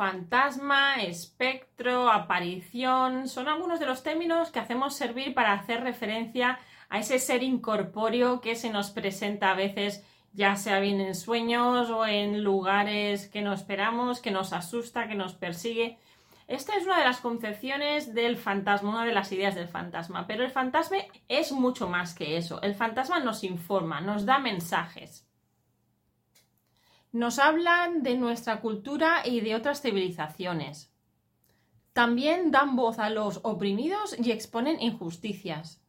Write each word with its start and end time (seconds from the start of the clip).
Fantasma, 0.00 1.02
espectro, 1.02 2.10
aparición, 2.10 3.28
son 3.28 3.48
algunos 3.48 3.78
de 3.78 3.84
los 3.84 4.02
términos 4.02 4.50
que 4.50 4.58
hacemos 4.58 4.96
servir 4.96 5.34
para 5.34 5.52
hacer 5.52 5.82
referencia 5.82 6.58
a 6.88 7.00
ese 7.00 7.18
ser 7.18 7.42
incorpóreo 7.42 8.40
que 8.40 8.56
se 8.56 8.70
nos 8.70 8.90
presenta 8.92 9.50
a 9.50 9.54
veces, 9.54 10.02
ya 10.32 10.56
sea 10.56 10.80
bien 10.80 11.02
en 11.02 11.14
sueños 11.14 11.90
o 11.90 12.06
en 12.06 12.42
lugares 12.42 13.28
que 13.28 13.42
no 13.42 13.52
esperamos, 13.52 14.22
que 14.22 14.30
nos 14.30 14.54
asusta, 14.54 15.06
que 15.06 15.14
nos 15.14 15.34
persigue. 15.34 15.98
Esta 16.48 16.76
es 16.76 16.86
una 16.86 16.98
de 16.98 17.04
las 17.04 17.20
concepciones 17.20 18.14
del 18.14 18.38
fantasma, 18.38 18.88
una 18.88 19.04
de 19.04 19.12
las 19.12 19.30
ideas 19.32 19.54
del 19.54 19.68
fantasma, 19.68 20.26
pero 20.26 20.44
el 20.44 20.50
fantasma 20.50 20.96
es 21.28 21.52
mucho 21.52 21.90
más 21.90 22.14
que 22.14 22.38
eso. 22.38 22.62
El 22.62 22.74
fantasma 22.74 23.20
nos 23.20 23.44
informa, 23.44 24.00
nos 24.00 24.24
da 24.24 24.38
mensajes. 24.38 25.29
Nos 27.12 27.38
hablan 27.38 28.02
de 28.02 28.16
nuestra 28.16 28.60
cultura 28.60 29.22
y 29.24 29.40
de 29.40 29.54
otras 29.54 29.82
civilizaciones. 29.82 30.92
También 31.92 32.50
dan 32.50 32.76
voz 32.76 32.98
a 32.98 33.10
los 33.10 33.40
oprimidos 33.42 34.16
y 34.18 34.30
exponen 34.30 34.80
injusticias 34.80 35.80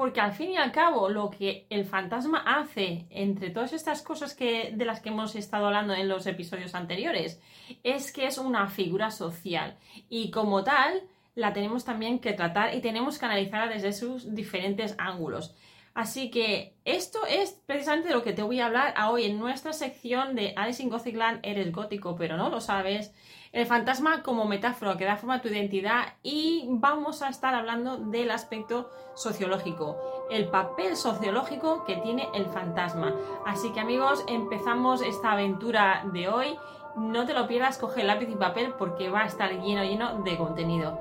porque 0.00 0.22
al 0.22 0.32
fin 0.32 0.52
y 0.52 0.56
al 0.56 0.72
cabo 0.72 1.10
lo 1.10 1.28
que 1.28 1.66
el 1.68 1.84
fantasma 1.84 2.38
hace 2.46 3.06
entre 3.10 3.50
todas 3.50 3.74
estas 3.74 4.00
cosas 4.00 4.34
que, 4.34 4.72
de 4.74 4.86
las 4.86 5.00
que 5.00 5.10
hemos 5.10 5.36
estado 5.36 5.66
hablando 5.66 5.92
en 5.92 6.08
los 6.08 6.26
episodios 6.26 6.74
anteriores 6.74 7.38
es 7.82 8.10
que 8.10 8.26
es 8.26 8.38
una 8.38 8.66
figura 8.68 9.10
social 9.10 9.76
y 10.08 10.30
como 10.30 10.64
tal 10.64 11.02
la 11.34 11.52
tenemos 11.52 11.84
también 11.84 12.18
que 12.18 12.32
tratar 12.32 12.74
y 12.74 12.80
tenemos 12.80 13.18
que 13.18 13.26
analizarla 13.26 13.74
desde 13.74 13.92
sus 13.92 14.34
diferentes 14.34 14.94
ángulos. 14.96 15.54
Así 15.94 16.30
que 16.30 16.74
esto 16.84 17.26
es 17.26 17.60
precisamente 17.66 18.08
de 18.08 18.14
lo 18.14 18.22
que 18.22 18.32
te 18.32 18.42
voy 18.42 18.60
a 18.60 18.66
hablar 18.66 18.94
hoy 19.08 19.24
en 19.24 19.38
nuestra 19.38 19.72
sección 19.72 20.34
de 20.34 20.54
Alice 20.56 20.82
in 20.82 20.88
Gothic 20.88 21.16
Land, 21.16 21.40
eres 21.42 21.72
gótico 21.72 22.16
pero 22.16 22.36
no 22.36 22.48
lo 22.48 22.60
sabes 22.60 23.12
el 23.52 23.66
fantasma 23.66 24.22
como 24.22 24.44
metáfora 24.44 24.96
que 24.96 25.04
da 25.04 25.16
forma 25.16 25.36
a 25.36 25.40
tu 25.40 25.48
identidad 25.48 26.14
y 26.22 26.66
vamos 26.68 27.22
a 27.22 27.28
estar 27.28 27.54
hablando 27.54 27.96
del 27.96 28.30
aspecto 28.30 28.90
sociológico, 29.14 29.96
el 30.30 30.48
papel 30.48 30.96
sociológico 30.96 31.84
que 31.84 31.96
tiene 31.96 32.28
el 32.32 32.46
fantasma. 32.46 33.12
Así 33.44 33.72
que 33.72 33.80
amigos, 33.80 34.24
empezamos 34.28 35.02
esta 35.02 35.32
aventura 35.32 36.04
de 36.12 36.28
hoy. 36.28 36.56
No 36.96 37.26
te 37.26 37.34
lo 37.34 37.48
pierdas, 37.48 37.78
coge 37.78 38.04
lápiz 38.04 38.28
y 38.30 38.36
papel 38.36 38.72
porque 38.78 39.10
va 39.10 39.22
a 39.22 39.26
estar 39.26 39.50
lleno 39.50 39.82
lleno 39.82 40.22
de 40.22 40.36
contenido. 40.36 40.98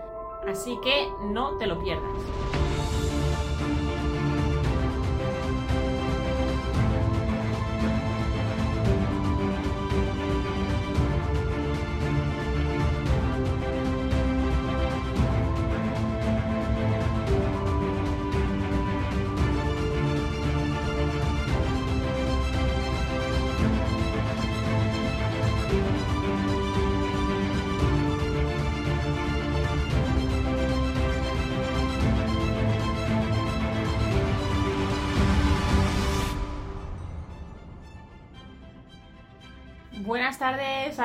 Así 0.47 0.79
que 0.83 1.07
no 1.21 1.57
te 1.57 1.67
lo 1.67 1.79
pierdas. 1.79 2.48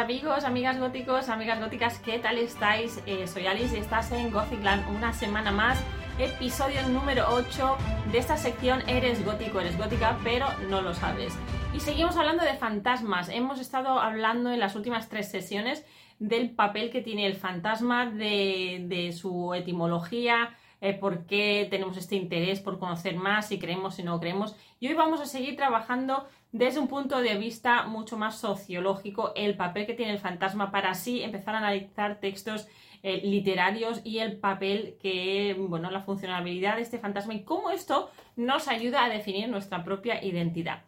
Amigos, 0.04 0.44
amigas 0.44 0.78
góticos, 0.78 1.30
amigas 1.30 1.58
góticas, 1.58 1.98
¿qué 1.98 2.18
tal 2.18 2.36
estáis? 2.36 3.00
Eh, 3.06 3.26
soy 3.26 3.46
Alice 3.46 3.74
y 3.74 3.80
estás 3.80 4.12
en 4.12 4.30
Gothicland 4.30 4.86
una 4.94 5.14
semana 5.14 5.50
más, 5.50 5.82
episodio 6.18 6.86
número 6.88 7.24
8 7.30 7.78
de 8.12 8.18
esta 8.18 8.36
sección 8.36 8.86
Eres 8.86 9.24
gótico, 9.24 9.60
eres 9.60 9.78
gótica, 9.78 10.18
pero 10.22 10.46
no 10.68 10.82
lo 10.82 10.92
sabes. 10.92 11.32
Y 11.72 11.80
seguimos 11.80 12.18
hablando 12.18 12.44
de 12.44 12.52
fantasmas, 12.52 13.30
hemos 13.30 13.58
estado 13.60 13.98
hablando 13.98 14.50
en 14.50 14.60
las 14.60 14.76
últimas 14.76 15.08
tres 15.08 15.30
sesiones 15.30 15.86
del 16.18 16.50
papel 16.50 16.90
que 16.90 17.00
tiene 17.00 17.26
el 17.26 17.36
fantasma, 17.36 18.04
de, 18.04 19.16
su 19.18 19.54
etimología, 19.54 20.54
eh, 20.84 20.92
por 20.92 21.24
qué 21.24 21.66
tenemos 21.70 21.96
este 21.96 22.14
interés 22.14 22.60
por 22.60 22.78
conocer 22.78 23.16
más, 23.16 23.48
si 23.48 23.58
creemos, 23.58 23.94
si 23.94 24.02
no 24.02 24.20
creemos. 24.20 24.54
Y 24.80 24.88
hoy 24.88 24.92
vamos 24.92 25.18
a 25.18 25.24
seguir 25.24 25.56
trabajando 25.56 26.28
desde 26.52 26.78
un 26.78 26.88
punto 26.88 27.22
de 27.22 27.38
vista 27.38 27.86
mucho 27.86 28.18
más 28.18 28.38
sociológico 28.38 29.32
el 29.34 29.56
papel 29.56 29.86
que 29.86 29.94
tiene 29.94 30.12
el 30.12 30.18
fantasma 30.18 30.70
para 30.70 30.90
así 30.90 31.22
empezar 31.22 31.54
a 31.54 31.58
analizar 31.58 32.20
textos 32.20 32.68
eh, 33.02 33.22
literarios 33.24 34.02
y 34.04 34.18
el 34.18 34.36
papel 34.36 34.98
que, 35.00 35.56
bueno, 35.58 35.90
la 35.90 36.02
funcionalidad 36.02 36.76
de 36.76 36.82
este 36.82 36.98
fantasma 36.98 37.32
y 37.32 37.44
cómo 37.44 37.70
esto 37.70 38.10
nos 38.36 38.68
ayuda 38.68 39.04
a 39.04 39.08
definir 39.08 39.48
nuestra 39.48 39.84
propia 39.84 40.22
identidad. 40.22 40.82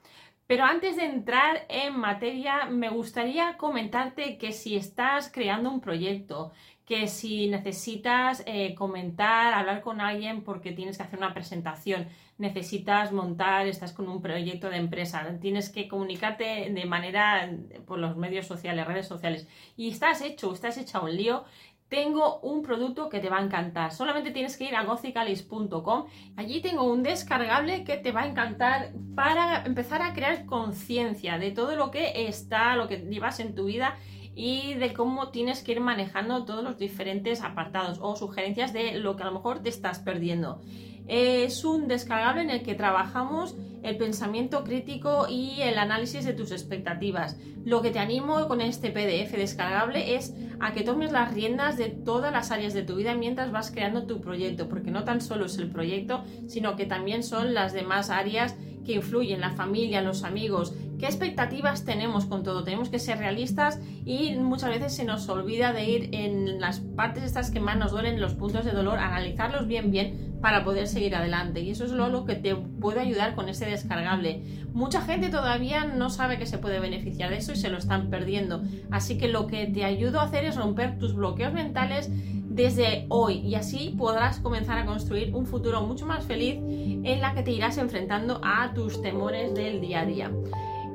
Pero 0.47 0.65
antes 0.65 0.97
de 0.97 1.07
entrar 1.07 1.65
en 1.69 1.99
materia, 1.99 2.67
me 2.67 2.91
gustaría 2.91 3.57
comentarte 3.57 4.37
que 4.37 4.53
si 4.53 4.77
estás 4.77 5.33
creando 5.33 5.71
un 5.71 5.81
proyecto, 5.81 6.53
que 6.87 7.09
si 7.09 7.49
necesitas 7.49 8.45
eh, 8.47 8.75
comentar, 8.77 9.53
hablar 9.53 9.83
con 9.83 10.01
alguien 10.01 10.43
porque 10.43 10.71
tienes 10.71 10.97
que 10.97 11.03
hacer 11.03 11.19
una 11.19 11.35
presentación, 11.35 12.07
necesitas 12.39 13.13
montar, 13.13 13.67
estás 13.67 13.93
con 13.93 14.09
un 14.09 14.23
proyecto 14.23 14.71
de 14.71 14.77
empresa, 14.77 15.27
tienes 15.41 15.69
que 15.69 15.89
comunicarte 15.89 16.71
de 16.71 16.85
manera 16.85 17.51
por 17.87 17.99
los 17.99 18.17
medios 18.17 18.47
sociales, 18.47 18.87
redes 18.87 19.09
sociales, 19.09 19.49
y 19.77 19.91
estás 19.91 20.23
hecho, 20.23 20.53
estás 20.55 20.79
hecha 20.79 21.01
un 21.01 21.17
lío, 21.17 21.45
tengo 21.89 22.39
un 22.41 22.63
producto 22.63 23.09
que 23.09 23.21
te 23.21 23.31
va 23.31 23.39
a 23.39 23.43
encantar. 23.43 23.93
Solamente 23.93 24.33
tienes 24.33 24.57
que 24.57 24.65
ir 24.65 24.75
a 24.75 24.83
gothicalis.com. 24.83 26.07
Allí 26.37 26.61
tengo 26.61 26.83
un 26.83 27.05
descargable 27.05 27.85
que 27.85 27.97
te 27.97 28.11
va 28.11 28.23
a 28.23 28.27
encantar 28.27 28.93
para 29.15 29.65
empezar 29.65 30.03
a 30.03 30.13
crear 30.13 30.47
conciencia 30.47 31.39
de 31.39 31.53
todo 31.53 31.77
lo 31.77 31.93
que 31.93 32.27
está, 32.27 32.75
lo 32.75 32.89
que 32.89 32.99
llevas 32.99 33.39
en 33.39 33.55
tu 33.55 33.67
vida 33.67 33.97
y 34.37 34.75
de 34.75 34.93
cómo 34.93 35.31
tienes 35.31 35.63
que 35.63 35.73
ir 35.73 35.81
manejando 35.81 36.45
todos 36.45 36.63
los 36.63 36.79
diferentes 36.79 37.43
apartados 37.43 37.99
o 38.03 38.15
sugerencias 38.17 38.75
de 38.75 38.99
lo 38.99 39.17
que 39.17 39.23
a 39.23 39.27
lo 39.27 39.33
mejor 39.33 39.63
te 39.63 39.71
estás 39.71 39.99
perdiendo. 39.99 40.61
Es 41.09 41.65
un 41.65 41.89
descargable 41.89 42.43
en 42.43 42.51
el 42.51 42.63
que 42.63 42.75
trabajamos 42.75 43.57
el 43.87 43.97
pensamiento 43.97 44.65
crítico 44.65 45.27
y 45.29 45.63
el 45.63 45.79
análisis 45.79 46.25
de 46.25 46.33
tus 46.33 46.51
expectativas. 46.51 47.37
Lo 47.65 47.83
que 47.83 47.91
te 47.91 47.99
animo 47.99 48.49
con 48.49 48.61
este 48.61 48.91
PDF 48.91 49.33
descargable 49.37 50.17
es 50.17 50.35
a 50.59 50.73
que 50.73 50.83
tomes 50.83 51.13
las 51.13 51.33
riendas 51.33 51.77
de 51.77 51.89
todas 51.89 52.33
las 52.33 52.51
áreas 52.51 52.75
de 52.75 52.83
tu 52.83 52.97
vida 52.97 53.15
mientras 53.15 53.53
vas 53.53 53.71
creando 53.71 54.07
tu 54.07 54.21
proyecto, 54.21 54.69
porque 54.69 54.91
no 54.91 55.05
tan 55.05 55.21
solo 55.21 55.47
es 55.47 55.59
el 55.59 55.71
proyecto, 55.71 56.25
sino 56.49 56.77
que 56.77 56.87
también 56.87 57.23
son 57.23 57.55
las 57.55 57.73
demás 57.73 58.11
áreas 58.11 58.57
que 58.85 58.95
influyen, 58.95 59.41
la 59.41 59.51
familia, 59.51 60.01
los 60.01 60.23
amigos, 60.23 60.75
qué 60.99 61.07
expectativas 61.07 61.85
tenemos 61.85 62.25
con 62.27 62.43
todo. 62.43 62.65
Tenemos 62.65 62.89
que 62.89 62.99
ser 62.99 63.19
realistas 63.19 63.81
y 64.05 64.35
muchas 64.37 64.71
veces 64.71 64.95
se 64.95 65.05
nos 65.05 65.29
olvida 65.29 65.73
de 65.73 65.85
ir 65.85 66.09
en 66.13 66.61
las 66.61 66.81
partes 66.81 67.25
estas 67.25 67.51
que 67.51 67.61
más 67.61 67.77
nos 67.77 67.91
duelen, 67.91 68.21
los 68.21 68.35
puntos 68.35 68.65
de 68.65 68.71
dolor, 68.71 68.99
analizarlos 68.99 69.67
bien 69.67 69.91
bien 69.91 70.39
para 70.41 70.65
poder 70.65 70.87
seguir 70.87 71.15
adelante. 71.17 71.61
Y 71.61 71.71
eso 71.71 71.85
es 71.85 71.93
lo, 71.93 72.25
que 72.25 72.37
te 72.37 72.55
puede 72.55 73.01
ayudar 73.01 73.35
con 73.35 73.49
ese 73.49 73.67
descargable. 73.77 74.43
Mucha 74.73 75.01
gente 75.01 75.29
todavía 75.29 75.85
no 75.85 76.11
sabe 76.11 76.39
que 76.39 76.47
se 76.47 76.59
puede 76.59 76.81
beneficiar 76.81 77.31
de 77.31 77.39
eso 77.39 77.53
y 77.53 77.57
se 77.57 77.69
lo 77.69 77.79
están 77.79 78.11
perdiendo. 78.11 78.63
Así 78.91 79.19
que 79.19 79.29
lo 79.29 79.47
que 79.47 79.67
te 79.67 79.85
ayudo 79.85 80.21
a 80.21 80.25
hacer 80.25 80.45
es 80.45 80.57
romper 80.57 80.99
tus 80.99 81.15
bloqueos 81.15 81.53
mentales 81.53 82.11
desde 82.11 83.07
hoy 83.11 83.35
y 83.39 83.55
así 83.55 83.95
podrás 83.99 84.41
comenzar 84.41 84.79
a 84.79 84.87
construir 84.87 85.35
un 85.35 85.47
futuro 85.47 85.83
mucho 85.83 86.07
más 86.07 86.25
feliz 86.25 86.57
en 86.59 87.21
la 87.21 87.35
que 87.35 87.43
te 87.43 87.53
irás 87.53 87.77
enfrentando 87.77 88.41
a 88.43 88.73
tus 88.73 89.03
temores 89.03 89.55
del 89.55 89.81
día 89.81 90.01
a 90.01 90.07
día. 90.07 90.31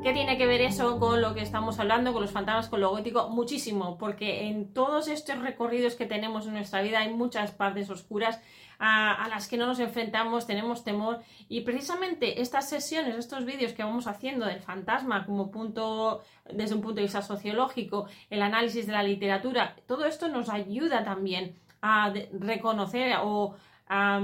¿Qué 0.03 0.13
tiene 0.13 0.35
que 0.35 0.47
ver 0.47 0.61
eso 0.61 0.97
con 0.99 1.21
lo 1.21 1.35
que 1.35 1.41
estamos 1.41 1.79
hablando, 1.79 2.11
con 2.11 2.23
los 2.23 2.31
fantasmas, 2.31 2.69
con 2.69 2.81
lo 2.81 2.89
gótico? 2.89 3.29
Muchísimo, 3.29 3.99
porque 3.99 4.47
en 4.47 4.73
todos 4.73 5.07
estos 5.07 5.37
recorridos 5.37 5.93
que 5.93 6.07
tenemos 6.07 6.47
en 6.47 6.53
nuestra 6.53 6.81
vida 6.81 7.01
hay 7.01 7.13
muchas 7.13 7.51
partes 7.51 7.87
oscuras 7.91 8.41
a, 8.79 9.27
las 9.29 9.47
que 9.47 9.57
no 9.57 9.67
nos 9.67 9.79
enfrentamos, 9.79 10.47
tenemos 10.47 10.83
temor 10.83 11.19
y 11.47 11.61
precisamente 11.61 12.41
estas 12.41 12.67
sesiones, 12.67 13.15
estos 13.15 13.45
vídeos 13.45 13.73
que 13.73 13.83
vamos 13.83 14.07
haciendo 14.07 14.47
del 14.47 14.61
fantasma 14.61 15.23
como 15.23 15.51
punto, 15.51 16.23
desde 16.51 16.73
un 16.73 16.81
punto 16.81 16.95
de 16.95 17.03
vista 17.03 17.21
sociológico, 17.21 18.07
el 18.31 18.41
análisis 18.41 18.87
de 18.87 18.93
la 18.93 19.03
literatura, 19.03 19.75
todo 19.85 20.05
esto 20.05 20.29
nos 20.29 20.49
ayuda 20.49 21.03
también 21.03 21.59
a 21.83 22.11
reconocer 22.39 23.17
o 23.21 23.53
a, 23.87 24.19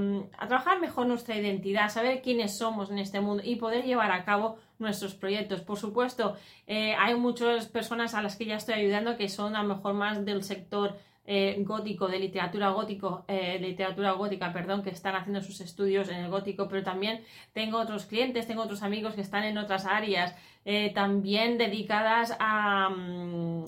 trabajar 0.48 0.80
mejor 0.80 1.06
nuestra 1.06 1.36
identidad, 1.36 1.90
saber 1.90 2.22
quiénes 2.22 2.58
somos 2.58 2.90
en 2.90 2.98
este 2.98 3.20
mundo 3.20 3.44
y 3.46 3.58
poder 3.58 3.86
llevar 3.86 4.12
a 4.12 4.24
cabo 4.24 4.58
nuestros 4.80 5.16
proyectos. 5.16 5.62
Por 5.62 5.78
supuesto, 5.78 6.36
eh, 6.68 6.96
hay 6.98 7.16
muchas 7.16 7.68
personas 7.68 8.14
a 8.14 8.22
las 8.22 8.36
que 8.36 8.46
ya 8.46 8.56
estoy 8.56 8.76
ayudando 8.76 9.18
que 9.18 9.30
son 9.30 9.56
a 9.56 9.64
lo 9.64 9.76
mejor 9.76 9.94
más 9.94 10.26
del 10.26 10.44
sector 10.44 10.96
eh, 11.30 11.62
gótico, 11.66 12.08
de 12.08 12.20
literatura 12.20 12.70
gótico, 12.70 13.26
eh, 13.28 13.60
literatura 13.60 14.14
gótica, 14.14 14.54
perdón, 14.54 14.82
que 14.82 14.92
están 14.92 15.14
haciendo 15.14 15.42
sus 15.42 15.60
estudios 15.60 16.08
en 16.08 16.24
el 16.24 16.32
gótico, 16.32 16.70
pero 16.70 16.84
también 16.84 17.22
tengo 17.52 17.80
otros 17.80 18.06
clientes, 18.06 18.48
tengo 18.48 18.62
otros 18.62 18.82
amigos 18.82 19.14
que 19.14 19.20
están 19.20 19.44
en 19.44 19.58
otras 19.58 19.86
áreas, 19.86 20.34
eh, 20.64 20.94
también 20.94 21.58
dedicadas 21.58 22.34
a, 22.40 22.88
mm, 22.90 23.66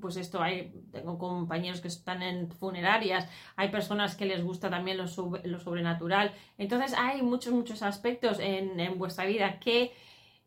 pues 0.00 0.16
esto, 0.16 0.42
hay, 0.42 0.72
tengo 0.90 1.16
compañeros 1.16 1.80
que 1.80 1.86
están 1.86 2.24
en 2.24 2.50
funerarias, 2.50 3.28
hay 3.54 3.68
personas 3.68 4.16
que 4.16 4.26
les 4.26 4.42
gusta 4.42 4.68
también 4.68 4.96
lo, 4.96 5.04
lo 5.44 5.60
sobrenatural. 5.60 6.32
Entonces 6.58 6.92
hay 6.98 7.22
muchos, 7.22 7.52
muchos 7.52 7.82
aspectos 7.82 8.40
en, 8.40 8.80
en 8.80 8.98
vuestra 8.98 9.26
vida 9.26 9.60
que 9.60 9.92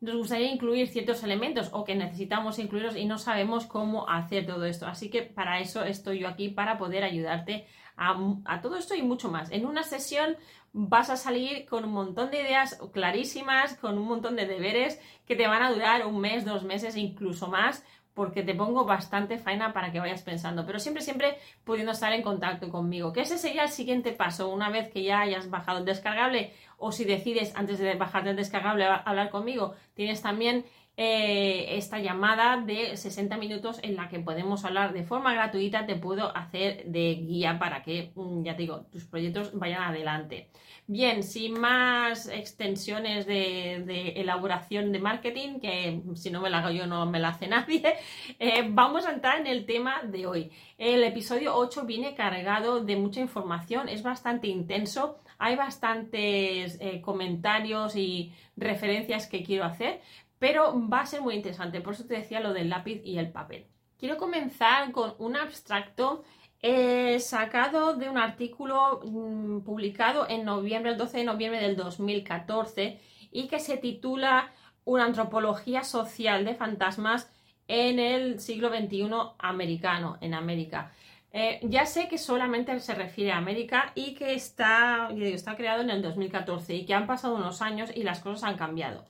nos 0.02 0.16
gustaría 0.16 0.52
incluir 0.52 0.88
ciertos 0.88 1.24
elementos 1.24 1.70
o 1.74 1.84
que 1.84 1.96
necesitamos 1.96 2.58
incluirlos 2.60 2.96
y 2.96 3.06
no 3.06 3.18
sabemos 3.18 3.66
cómo 3.66 4.10
hacer 4.10 4.46
todo 4.46 4.66
esto. 4.66 4.88
Así 4.88 5.10
que 5.10 5.24
para 5.24 5.60
eso 5.60 5.84
estoy 5.84 6.20
yo 6.20 6.28
aquí, 6.28 6.50
para 6.50 6.78
poder 6.78 7.04
ayudarte 7.04 7.68
a, 7.98 8.62
todo 8.62 8.78
esto 8.78 8.96
y 8.96 9.02
mucho 9.02 9.30
más. 9.30 9.52
En 9.52 9.66
una 9.66 9.84
sesión 9.84 10.38
vas 10.72 11.10
a 11.10 11.18
salir 11.18 11.66
con 11.66 11.84
un 11.84 11.92
montón 11.92 12.32
de 12.32 12.42
ideas 12.42 12.80
clarísimas, 12.94 13.76
con 13.76 13.98
un 13.98 14.08
montón 14.08 14.38
de 14.38 14.46
deberes 14.46 15.02
que 15.28 15.36
te 15.36 15.48
van 15.48 15.64
a 15.64 15.72
durar 15.72 16.06
un 16.06 16.20
mes, 16.22 16.46
dos 16.46 16.64
meses, 16.64 16.96
incluso 16.96 17.48
más, 17.48 17.84
porque 18.20 18.44
te 18.44 18.54
pongo 18.54 18.84
bastante 18.84 19.38
faena 19.38 19.72
para 19.72 19.94
que 19.94 20.00
vayas 20.02 20.24
pensando, 20.24 20.66
pero 20.66 20.78
siempre, 20.78 21.02
siempre 21.02 21.38
pudiendo 21.64 21.94
estar 21.94 22.12
en 22.12 22.22
contacto 22.22 22.70
conmigo. 22.70 23.14
Que 23.14 23.22
ese 23.22 23.38
sería 23.38 23.64
el 23.64 23.70
siguiente 23.70 24.12
paso, 24.12 24.50
una 24.50 24.70
vez 24.70 24.90
que 24.90 25.04
ya 25.04 25.22
hayas 25.22 25.50
bajado 25.50 25.80
el 25.80 25.86
descargable 25.86 26.52
o 26.78 26.92
si 26.92 27.06
decides 27.06 27.56
antes 27.56 27.80
de 27.80 27.96
bajarte 27.96 28.32
el 28.32 28.36
descargable 28.36 28.84
hablar 28.84 29.30
conmigo, 29.30 29.74
tienes 29.94 30.22
también 30.22 30.66
eh, 31.02 31.78
esta 31.78 32.00
llamada 32.00 32.58
de 32.58 32.98
60 32.98 33.38
minutos 33.38 33.80
en 33.84 33.96
la 33.96 34.10
que 34.10 34.20
podemos 34.20 34.66
hablar 34.66 34.92
de 34.92 35.06
forma 35.06 35.34
gratuita, 35.34 35.86
te 35.86 35.96
puedo 35.96 36.36
hacer 36.36 36.84
de 36.88 37.16
guía 37.26 37.58
para 37.58 37.84
que, 37.84 38.12
mm, 38.16 38.44
ya 38.44 38.58
te 38.58 38.64
digo, 38.64 38.82
tus 38.92 39.06
proyectos 39.06 39.58
vayan 39.58 39.82
adelante. 39.82 40.50
Bien, 40.88 41.24
sin 41.24 41.58
más 41.58 42.28
extensiones 42.28 43.26
de, 43.26 44.12
elaboración 44.18 44.92
de 44.92 45.00
marketing, 45.00 45.62
que 45.62 46.02
si 46.16 46.32
no 46.32 46.42
me 46.42 46.50
la 46.50 46.58
hago 46.58 46.72
yo 46.72 46.86
no 46.86 47.06
me 47.06 47.20
la 47.20 47.30
hace 47.30 47.48
nadie, 47.56 47.94
eh, 48.38 48.66
vamos 48.68 49.06
a 49.06 49.14
entrar 49.14 49.40
en 49.40 49.48
el 49.48 49.66
tema 49.66 50.02
de 50.04 50.28
hoy. 50.28 50.52
El 50.78 51.02
episodio 51.04 51.56
8 51.56 51.86
viene 51.86 52.14
cargado 52.14 52.84
de 52.84 52.98
mucha 52.98 53.22
información, 53.22 53.88
es 53.88 54.04
bastante 54.04 54.48
intenso, 54.48 55.20
hay 55.38 55.56
bastantes 55.56 56.78
eh, 56.82 57.00
comentarios 57.00 57.96
y 57.96 58.34
referencias 58.58 59.28
que 59.28 59.44
quiero 59.44 59.64
hacer, 59.64 60.02
pero 60.40 60.74
va 60.90 61.02
a 61.02 61.06
ser 61.06 61.22
muy 61.22 61.36
interesante, 61.36 61.82
por 61.82 61.94
eso 61.94 62.06
te 62.06 62.16
decía 62.16 62.40
lo 62.40 62.54
del 62.54 62.70
lápiz 62.70 63.02
y 63.04 63.18
el 63.18 63.32
papel. 63.32 63.68
Quiero 63.98 64.18
comenzar 64.18 64.92
con 64.94 65.14
un 65.20 65.36
abstracto 65.36 66.24
eh, 66.62 67.20
sacado 67.20 67.96
de 67.96 68.10
un 68.10 68.18
artículo 68.18 69.02
mm, 69.04 69.60
publicado 69.62 70.28
en 70.30 70.46
noviembre, 70.46 70.92
el 70.92 70.98
12 70.98 71.20
de 71.20 71.24
noviembre 71.26 71.62
del 71.62 71.76
2014 71.76 73.00
y 73.32 73.48
que 73.48 73.60
se 73.60 73.78
titula 73.78 74.52
Una 74.86 75.06
antropología 75.06 75.84
social 75.84 76.46
de 76.46 76.56
fantasmas 76.56 77.30
en 77.68 78.00
el 78.00 78.40
siglo 78.40 78.70
XXI 78.70 79.10
americano, 79.38 80.18
en 80.22 80.34
América. 80.34 80.92
Eh, 81.32 81.60
ya 81.64 81.86
sé 81.86 82.08
que 82.08 82.18
solamente 82.18 82.78
se 82.80 82.96
refiere 82.96 83.32
a 83.32 83.38
América 83.38 83.92
y 83.94 84.16
que 84.16 84.34
está, 84.34 85.10
está 85.16 85.56
creado 85.56 85.82
en 85.82 85.92
el 85.92 86.02
2014 86.02 86.74
y 86.76 86.86
que 86.86 86.96
han 86.96 87.06
pasado 87.06 87.36
unos 87.36 87.62
años 87.62 87.92
y 87.96 88.04
las 88.04 88.20
cosas 88.20 88.44
han 88.44 88.58
cambiado. 88.58 89.06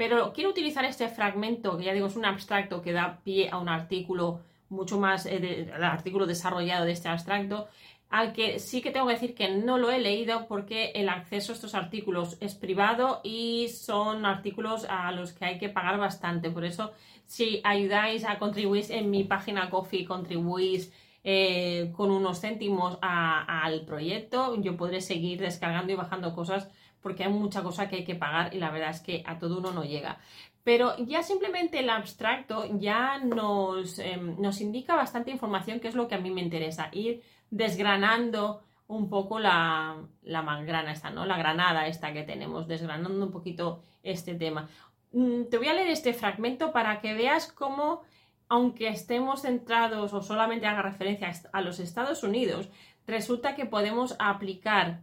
Pero 0.00 0.32
quiero 0.32 0.48
utilizar 0.48 0.86
este 0.86 1.10
fragmento, 1.10 1.76
que 1.76 1.84
ya 1.84 1.92
digo 1.92 2.06
es 2.06 2.16
un 2.16 2.24
abstracto 2.24 2.80
que 2.80 2.90
da 2.90 3.20
pie 3.22 3.50
a 3.50 3.58
un 3.58 3.68
artículo 3.68 4.40
mucho 4.70 4.98
más, 4.98 5.26
eh, 5.26 5.70
artículo 5.78 6.24
desarrollado 6.24 6.86
de 6.86 6.92
este 6.92 7.10
abstracto, 7.10 7.68
al 8.08 8.32
que 8.32 8.60
sí 8.60 8.80
que 8.80 8.92
tengo 8.92 9.08
que 9.08 9.12
decir 9.12 9.34
que 9.34 9.50
no 9.50 9.76
lo 9.76 9.90
he 9.90 9.98
leído 9.98 10.48
porque 10.48 10.92
el 10.94 11.10
acceso 11.10 11.52
a 11.52 11.54
estos 11.54 11.74
artículos 11.74 12.38
es 12.40 12.54
privado 12.54 13.20
y 13.22 13.68
son 13.68 14.24
artículos 14.24 14.86
a 14.88 15.12
los 15.12 15.34
que 15.34 15.44
hay 15.44 15.58
que 15.58 15.68
pagar 15.68 15.98
bastante. 15.98 16.50
Por 16.50 16.64
eso, 16.64 16.92
si 17.26 17.60
ayudáis 17.62 18.24
a 18.24 18.38
contribuir 18.38 18.86
en 18.88 19.10
mi 19.10 19.24
página 19.24 19.68
Coffee, 19.68 20.06
contribuís 20.06 20.94
eh, 21.24 21.92
con 21.94 22.10
unos 22.10 22.40
céntimos 22.40 22.96
al 23.02 23.84
proyecto, 23.84 24.58
yo 24.62 24.78
podré 24.78 25.02
seguir 25.02 25.40
descargando 25.40 25.92
y 25.92 25.96
bajando 25.96 26.34
cosas 26.34 26.70
porque 27.02 27.24
hay 27.24 27.32
mucha 27.32 27.62
cosa 27.62 27.88
que 27.88 27.96
hay 27.96 28.04
que 28.04 28.14
pagar 28.14 28.54
y 28.54 28.58
la 28.58 28.70
verdad 28.70 28.90
es 28.90 29.00
que 29.00 29.22
a 29.26 29.38
todo 29.38 29.58
uno 29.58 29.72
no 29.72 29.84
llega. 29.84 30.18
Pero 30.62 30.96
ya 30.98 31.22
simplemente 31.22 31.80
el 31.80 31.90
abstracto 31.90 32.66
ya 32.78 33.18
nos, 33.18 33.98
em, 33.98 34.40
nos 34.40 34.60
indica 34.60 34.94
bastante 34.94 35.30
información, 35.30 35.80
que 35.80 35.88
es 35.88 35.94
lo 35.94 36.06
que 36.06 36.14
a 36.14 36.20
mí 36.20 36.30
me 36.30 36.42
interesa, 36.42 36.88
ir 36.92 37.22
desgranando 37.50 38.62
un 38.86 39.08
poco 39.08 39.38
la, 39.38 39.96
la 40.22 40.42
mangrana 40.42 40.92
esta, 40.92 41.10
¿no? 41.10 41.24
La 41.24 41.38
granada 41.38 41.86
esta 41.86 42.12
que 42.12 42.24
tenemos, 42.24 42.66
desgranando 42.66 43.24
un 43.24 43.30
poquito 43.30 43.82
este 44.02 44.34
tema. 44.34 44.68
Mm, 45.12 45.44
te 45.44 45.58
voy 45.58 45.68
a 45.68 45.74
leer 45.74 45.88
este 45.88 46.12
fragmento 46.12 46.72
para 46.72 47.00
que 47.00 47.14
veas 47.14 47.50
cómo, 47.52 48.02
aunque 48.48 48.88
estemos 48.88 49.42
centrados 49.42 50.12
o 50.12 50.22
solamente 50.22 50.66
haga 50.66 50.82
referencia 50.82 51.32
a 51.52 51.60
los 51.62 51.80
Estados 51.80 52.22
Unidos, 52.22 52.68
resulta 53.06 53.54
que 53.54 53.66
podemos 53.66 54.16
aplicar 54.18 55.00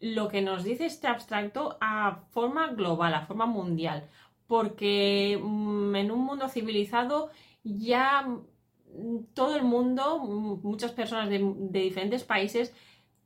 lo 0.00 0.28
que 0.28 0.42
nos 0.42 0.64
dice 0.64 0.86
este 0.86 1.06
abstracto 1.06 1.76
a 1.80 2.20
forma 2.30 2.68
global, 2.68 3.14
a 3.14 3.26
forma 3.26 3.46
mundial, 3.46 4.08
porque 4.46 5.38
mm, 5.42 5.94
en 5.96 6.10
un 6.10 6.24
mundo 6.24 6.48
civilizado 6.48 7.30
ya 7.64 8.22
mm, 8.22 9.24
todo 9.34 9.56
el 9.56 9.62
mundo, 9.62 10.18
mm, 10.18 10.60
muchas 10.62 10.92
personas 10.92 11.28
de, 11.28 11.38
diferentes 11.70 12.24
países, 12.24 12.72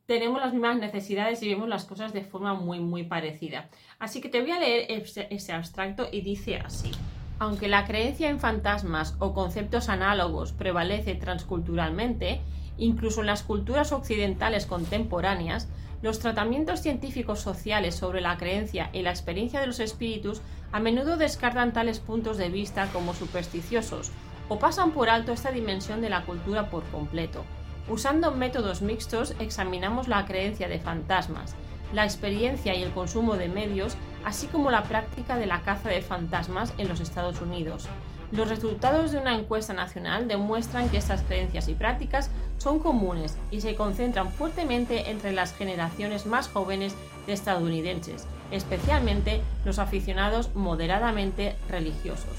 tenemos 0.06 0.40
las 0.40 0.52
mismas 0.52 0.78
necesidades 0.78 1.42
y 1.42 1.48
vemos 1.48 1.69
las 1.69 1.84
cosas 1.84 2.12
de 2.12 2.24
forma 2.24 2.54
muy, 2.54 2.80
muy 2.80 3.04
parecida. 3.04 3.70
Así 3.98 4.20
que 4.20 4.28
te 4.28 4.40
voy 4.40 4.50
a 4.50 4.58
leer 4.58 4.86
ese 5.30 5.52
abstracto 5.52 6.08
y 6.10 6.22
dice 6.22 6.56
así. 6.56 6.90
Aunque 7.38 7.69
la 7.69 7.86
creencia 7.86 8.28
en 8.28 8.40
fantasmas 8.40 9.16
o 9.20 9.32
conceptos 9.32 9.88
análogos 9.88 10.52
prevalece 10.52 11.14
transculturalmente, 11.14 12.40
incluso 12.76 13.20
en 13.20 13.26
las 13.26 13.42
culturas 13.42 13.92
occidentales 13.92 14.66
contemporáneas, 14.66 15.69
los 16.02 16.19
tratamientos 16.19 16.81
científicos 16.81 17.40
sociales 17.40 17.94
sobre 17.94 18.20
la 18.20 18.37
creencia 18.37 18.90
y 18.93 19.02
la 19.02 19.10
experiencia 19.10 19.60
de 19.60 19.69
los 19.69 19.78
espíritus 19.78 20.43
a 20.72 20.81
menudo 20.81 21.16
descartan 21.16 21.72
tales 21.72 22.00
puntos 22.00 22.37
de 22.37 22.49
vista 22.49 22.88
como 22.93 23.14
supersticiosos 23.14 24.10
o 24.49 24.58
pasan 24.58 24.90
por 24.90 25.08
alto 25.08 25.32
esta 25.32 25.52
dimensión 25.52 26.00
de 26.00 26.10
la 26.10 26.25
cultura 26.25 26.69
por 26.70 26.82
completo. 26.87 27.44
Usando 27.88 28.32
métodos 28.32 28.82
mixtos 28.82 29.34
examinamos 29.38 30.08
la 30.08 30.26
creencia 30.26 30.69
de 30.69 30.81
fantasmas, 30.81 31.54
la 31.93 32.05
experiencia 32.05 32.75
y 32.75 32.82
el 32.82 32.93
consumo 32.93 33.37
de 33.37 33.48
medios, 33.48 33.96
así 34.25 34.46
como 34.48 34.70
la 34.70 34.82
práctica 34.84 35.37
de 35.37 35.46
la 35.46 35.62
caza 35.62 35.88
de 35.88 36.02
fantasmas 36.02 36.72
en 36.78 36.88
los 36.88 37.00
Estados 37.00 37.40
Unidos. 37.40 37.88
Los 38.32 38.49
resultados 38.49 39.12
de 39.12 39.19
una 39.19 39.34
encuesta 39.37 39.75
nacional 39.75 40.26
demuestran 40.26 40.88
que 40.88 40.96
estas 40.96 41.20
creencias 41.20 41.69
y 41.69 41.75
prácticas 41.75 42.31
son 42.56 42.79
comunes 42.79 43.36
y 43.51 43.60
se 43.60 43.74
concentran 43.74 44.31
fuertemente 44.31 45.10
entre 45.10 45.32
las 45.32 45.55
generaciones 45.55 46.24
más 46.24 46.48
jóvenes 46.48 46.94
de 47.27 47.34
estadounidenses, 47.34 48.27
especialmente 48.51 49.43
los 49.67 49.79
aficionados 49.79 50.55
moderadamente 50.55 51.56
religiosos. 51.69 52.32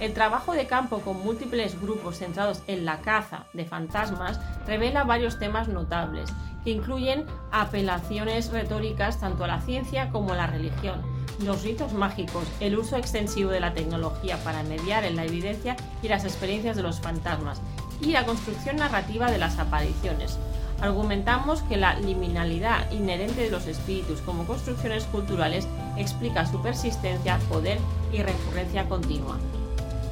El 0.00 0.14
trabajo 0.14 0.54
de 0.54 0.66
campo 0.66 1.00
con 1.00 1.22
múltiples 1.22 1.78
grupos 1.78 2.18
centrados 2.18 2.62
en 2.66 2.86
la 2.86 3.00
caza 3.02 3.44
de 3.52 3.66
fantasmas 3.66 4.40
revela 4.66 5.04
varios 5.04 5.38
temas 5.38 5.68
notables, 5.68 6.32
que 6.64 6.70
incluyen 6.70 7.26
apelaciones 7.52 8.50
retóricas 8.50 9.20
tanto 9.20 9.44
a 9.44 9.48
la 9.48 9.60
ciencia 9.60 10.08
como 10.08 10.32
a 10.32 10.36
la 10.36 10.46
religión, 10.46 11.02
los 11.40 11.62
ritos 11.62 11.92
mágicos, 11.92 12.44
el 12.60 12.78
uso 12.78 12.96
extensivo 12.96 13.50
de 13.50 13.60
la 13.60 13.74
tecnología 13.74 14.42
para 14.44 14.62
mediar 14.62 15.04
en 15.04 15.16
la 15.16 15.24
evidencia 15.24 15.76
y 16.02 16.08
las 16.08 16.24
experiencias 16.24 16.76
de 16.76 16.82
los 16.82 17.00
fantasmas, 17.00 17.60
y 18.00 18.06
la 18.06 18.26
construcción 18.26 18.76
narrativa 18.76 19.30
de 19.30 19.38
las 19.38 19.58
apariciones. 19.58 20.38
Argumentamos 20.80 21.62
que 21.62 21.76
la 21.76 21.98
liminalidad 22.00 22.90
inherente 22.90 23.42
de 23.42 23.50
los 23.50 23.66
espíritus 23.66 24.20
como 24.20 24.46
construcciones 24.46 25.04
culturales 25.04 25.66
explica 25.96 26.46
su 26.46 26.60
persistencia, 26.60 27.38
poder 27.48 27.78
y 28.12 28.22
recurrencia 28.22 28.88
continua. 28.88 29.38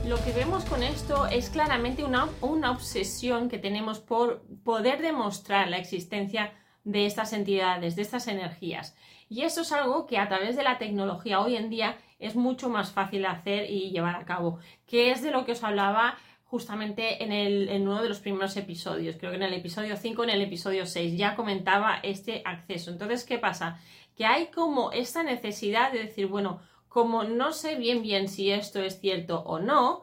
Lo 0.07 0.23
que 0.25 0.33
vemos 0.33 0.65
con 0.65 0.83
esto 0.83 1.27
es 1.27 1.51
claramente 1.51 2.05
una, 2.05 2.29
una 2.41 2.71
obsesión 2.71 3.49
que 3.49 3.59
tenemos 3.59 4.01
por 4.01 4.43
poder 4.65 5.01
demostrar 5.01 5.69
la 5.69 5.79
existencia 5.79 6.53
de 6.85 7.07
estas 7.07 7.33
entidades, 7.33 7.95
de 7.95 8.03
estas 8.03 8.27
energías. 8.27 8.97
Y 9.33 9.45
eso 9.45 9.63
es 9.63 9.73
algo 9.73 10.07
que 10.07 10.19
a 10.19 10.29
través 10.29 10.57
de 10.57 10.63
la 10.63 10.77
tecnología 10.77 11.41
hoy 11.41 11.57
en 11.57 11.71
día 11.71 11.97
es 12.19 12.37
mucho 12.37 12.69
más 12.69 12.93
fácil 12.93 13.25
hacer 13.25 13.71
y 13.71 13.91
llevar 13.91 14.17
a 14.17 14.27
cabo, 14.27 14.59
que 14.87 15.11
es 15.11 15.23
de 15.23 15.31
lo 15.31 15.47
que 15.47 15.53
os 15.53 15.65
hablaba 15.65 16.19
justamente 16.45 17.25
en, 17.25 17.33
el, 17.33 17.71
en 17.71 17.89
uno 17.89 18.03
de 18.03 18.11
los 18.11 18.21
primeros 18.21 18.55
episodios, 18.59 19.17
creo 19.17 19.31
que 19.31 19.39
en 19.39 19.45
el 19.45 19.55
episodio 19.55 19.97
5, 19.97 20.25
en 20.25 20.31
el 20.31 20.43
episodio 20.43 20.85
6, 20.85 21.17
ya 21.17 21.35
comentaba 21.35 21.99
este 22.03 22.43
acceso. 22.45 22.91
Entonces, 22.91 23.25
¿qué 23.25 23.39
pasa? 23.39 23.81
Que 24.15 24.27
hay 24.27 24.49
como 24.49 24.93
esta 24.93 25.23
necesidad 25.23 25.93
de 25.93 26.01
decir, 26.01 26.27
bueno, 26.27 26.61
como 26.89 27.25
no 27.25 27.53
sé 27.53 27.77
bien 27.77 28.03
bien 28.03 28.29
si 28.29 28.51
esto 28.51 28.83
es 28.83 29.01
cierto 29.01 29.41
o 29.47 29.59
no, 29.59 30.03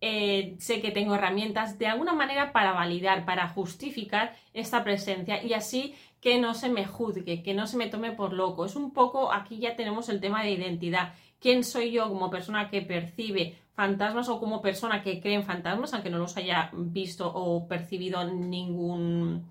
eh, 0.00 0.56
sé 0.58 0.82
que 0.82 0.90
tengo 0.90 1.14
herramientas 1.14 1.78
de 1.78 1.86
alguna 1.86 2.12
manera 2.12 2.52
para 2.52 2.72
validar, 2.72 3.24
para 3.24 3.48
justificar 3.48 4.36
esta 4.52 4.82
presencia 4.82 5.44
y 5.44 5.52
así 5.52 5.94
que 6.24 6.38
no 6.38 6.54
se 6.54 6.70
me 6.70 6.86
juzgue, 6.86 7.42
que 7.42 7.52
no 7.52 7.66
se 7.66 7.76
me 7.76 7.88
tome 7.88 8.10
por 8.10 8.32
loco. 8.32 8.64
Es 8.64 8.76
un 8.76 8.94
poco, 8.94 9.30
aquí 9.30 9.58
ya 9.58 9.76
tenemos 9.76 10.08
el 10.08 10.22
tema 10.22 10.42
de 10.42 10.52
identidad, 10.52 11.12
quién 11.38 11.62
soy 11.64 11.90
yo 11.90 12.08
como 12.08 12.30
persona 12.30 12.70
que 12.70 12.80
percibe 12.80 13.58
fantasmas 13.74 14.30
o 14.30 14.40
como 14.40 14.62
persona 14.62 15.02
que 15.02 15.20
cree 15.20 15.34
en 15.34 15.44
fantasmas, 15.44 15.92
aunque 15.92 16.08
no 16.08 16.16
los 16.16 16.38
haya 16.38 16.70
visto 16.72 17.30
o 17.30 17.68
percibido 17.68 18.24
ningún, 18.24 19.44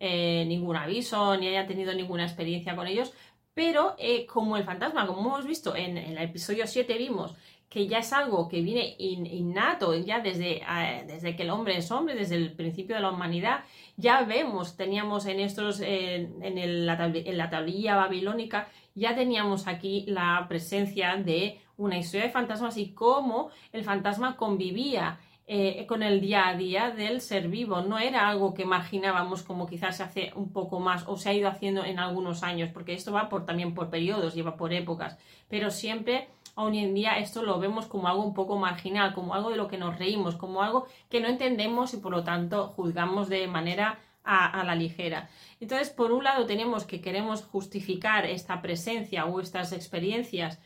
eh, 0.00 0.44
ningún 0.48 0.74
aviso, 0.74 1.36
ni 1.36 1.46
haya 1.46 1.68
tenido 1.68 1.94
ninguna 1.94 2.24
experiencia 2.24 2.74
con 2.74 2.88
ellos, 2.88 3.12
pero 3.54 3.94
eh, 3.96 4.26
como 4.26 4.56
el 4.56 4.64
fantasma, 4.64 5.06
como 5.06 5.20
hemos 5.20 5.46
visto 5.46 5.76
en, 5.76 5.96
el 5.96 6.18
episodio 6.18 6.66
7 6.66 6.98
vimos 6.98 7.36
que 7.76 7.86
ya 7.86 7.98
es 7.98 8.10
algo 8.14 8.48
que 8.48 8.62
viene 8.62 8.96
innato, 8.98 9.94
ya 9.94 10.20
desde, 10.20 10.62
eh, 10.62 11.04
desde 11.06 11.36
que 11.36 11.42
el 11.42 11.50
hombre 11.50 11.76
es 11.76 11.90
hombre, 11.90 12.14
desde 12.14 12.36
el 12.36 12.52
principio 12.52 12.96
de 12.96 13.02
la 13.02 13.10
humanidad, 13.10 13.64
ya 13.98 14.22
vemos, 14.22 14.78
teníamos 14.78 15.26
en 15.26 15.40
estos, 15.40 15.80
en, 15.80 16.42
en 16.42 16.86
la 16.86 17.50
tablilla 17.50 17.96
babilónica, 17.96 18.68
ya 18.94 19.14
teníamos 19.14 19.66
aquí 19.66 20.06
la 20.08 20.46
presencia 20.48 21.16
de 21.16 21.60
una 21.76 21.98
historia 21.98 22.24
de 22.24 22.32
fantasmas 22.32 22.78
y 22.78 22.94
cómo 22.94 23.50
el 23.74 23.84
fantasma 23.84 24.38
convivía 24.38 25.20
eh, 25.46 25.84
con 25.86 26.02
el 26.02 26.22
día 26.22 26.48
a 26.48 26.56
día 26.56 26.90
del 26.90 27.20
ser 27.20 27.48
vivo. 27.48 27.82
No 27.82 27.98
era 27.98 28.26
algo 28.26 28.54
que 28.54 28.62
imaginábamos 28.62 29.42
como 29.42 29.66
quizás 29.66 29.98
se 29.98 30.02
hace 30.02 30.32
un 30.34 30.50
poco 30.50 30.80
más 30.80 31.06
o 31.06 31.18
se 31.18 31.28
ha 31.28 31.34
ido 31.34 31.50
haciendo 31.50 31.84
en 31.84 31.98
algunos 31.98 32.42
años, 32.42 32.70
porque 32.72 32.94
esto 32.94 33.12
va 33.12 33.28
por, 33.28 33.44
también 33.44 33.74
por 33.74 33.90
periodos, 33.90 34.34
lleva 34.34 34.56
por 34.56 34.72
épocas, 34.72 35.18
pero 35.50 35.70
siempre 35.70 36.28
hoy 36.56 36.78
en 36.78 36.94
día 36.94 37.18
esto 37.18 37.42
lo 37.42 37.58
vemos 37.60 37.86
como 37.86 38.08
algo 38.08 38.24
un 38.24 38.34
poco 38.34 38.56
marginal, 38.56 39.14
como 39.14 39.34
algo 39.34 39.50
de 39.50 39.56
lo 39.56 39.68
que 39.68 39.78
nos 39.78 39.98
reímos, 39.98 40.36
como 40.36 40.62
algo 40.62 40.86
que 41.08 41.20
no 41.20 41.28
entendemos 41.28 41.94
y 41.94 41.98
por 41.98 42.12
lo 42.12 42.24
tanto 42.24 42.68
juzgamos 42.68 43.28
de 43.28 43.46
manera 43.46 44.00
a, 44.24 44.64
la 44.64 44.74
ligera. 44.74 45.28
Entonces, 45.60 45.90
por 45.90 46.10
un 46.10 46.24
lado 46.24 46.46
tenemos 46.46 46.84
que 46.84 47.00
queremos 47.00 47.44
justificar 47.44 48.26
esta 48.26 48.60
presencia 48.60 49.24
o 49.26 49.40
estas 49.40 49.72
experiencias 49.72 50.58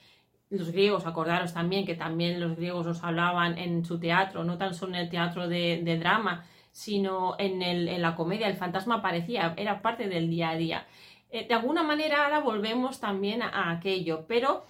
los 0.49 0.73
griegos, 0.73 1.07
acordaros 1.07 1.55
también 1.55 1.87
que 1.87 1.95
también 1.95 2.41
los 2.41 2.57
griegos 2.57 2.87
os 2.87 3.05
hablaban 3.05 3.57
en 3.57 3.85
su 3.85 4.01
teatro, 4.01 4.43
no 4.43 4.59
tan 4.59 4.75
solo 4.75 4.95
en 4.95 5.03
el 5.03 5.09
teatro 5.09 5.47
de, 5.47 5.97
drama, 6.01 6.45
sino 6.73 7.37
en, 7.39 8.01
la 8.03 8.17
comedia, 8.17 8.49
el 8.49 8.57
fantasma 8.57 8.97
aparecía, 8.97 9.55
era 9.57 9.81
parte 9.81 10.09
del 10.09 10.29
día 10.29 10.51
a 10.51 10.57
día. 10.57 10.87
Eh, 11.31 11.47
de 11.47 11.55
alguna 11.55 11.85
manera 11.85 12.25
ahora 12.25 12.41
volvemos 12.41 12.99
también 12.99 13.43
a, 13.43 13.71
aquello, 13.71 14.25
pero 14.27 14.65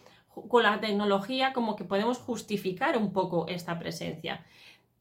con 0.49 0.63
la 0.63 0.81
tecnología 0.81 1.53
como 1.53 1.77
que 1.77 1.85
podemos 1.85 2.19
justificar 2.19 2.97
un 2.97 3.13
poco 3.13 3.47
esta 3.49 3.79
presencia. 3.79 4.45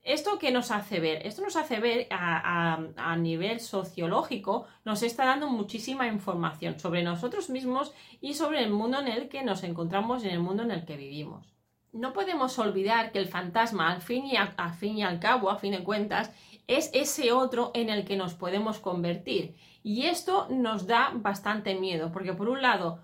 ¿Esto 0.04 0.40
qué 0.40 0.52
nos 0.52 0.72
hace 0.72 1.00
ver? 1.00 1.28
Esto 1.28 1.42
nos 1.42 1.56
hace 1.56 1.80
ver 1.80 2.08
a, 2.10 3.16
nivel 3.18 3.60
sociológico, 3.60 4.66
nos 4.86 5.04
está 5.04 5.26
dando 5.26 5.50
muchísima 5.50 6.08
información 6.08 6.80
sobre 6.80 7.04
nosotros 7.04 7.50
mismos 7.50 7.94
y 8.22 8.34
sobre 8.34 8.64
el 8.64 8.72
mundo 8.72 9.00
en 9.00 9.08
el 9.08 9.30
que 9.30 9.44
nos 9.44 9.64
encontramos 9.64 10.24
y 10.24 10.28
en 10.28 10.34
el 10.34 10.40
mundo 10.40 10.64
en 10.64 10.72
el 10.72 10.86
que 10.86 10.98
vivimos. 10.98 11.54
No 11.92 12.14
podemos 12.14 12.58
olvidar 12.60 13.12
que 13.12 13.20
el 13.20 13.28
fantasma, 13.28 13.92
al 13.92 14.02
fin 14.02 14.26
y, 14.26 14.38
a, 14.38 14.48
fin 14.74 14.98
y 14.98 15.04
al 15.04 15.20
cabo, 15.20 15.50
a 15.50 15.58
fin 15.58 15.74
de 15.74 15.84
cuentas, 15.84 16.32
es 16.68 16.90
ese 16.94 17.32
otro 17.32 17.72
en 17.74 17.90
el 17.90 18.06
que 18.06 18.16
nos 18.16 18.36
podemos 18.36 18.80
convertir. 18.80 19.56
Y 19.84 20.06
esto 20.06 20.48
nos 20.50 20.88
da 20.88 21.12
bastante 21.14 21.76
miedo, 21.76 22.12
porque 22.12 22.34
por 22.34 22.48
un 22.48 22.62
lado 22.62 23.00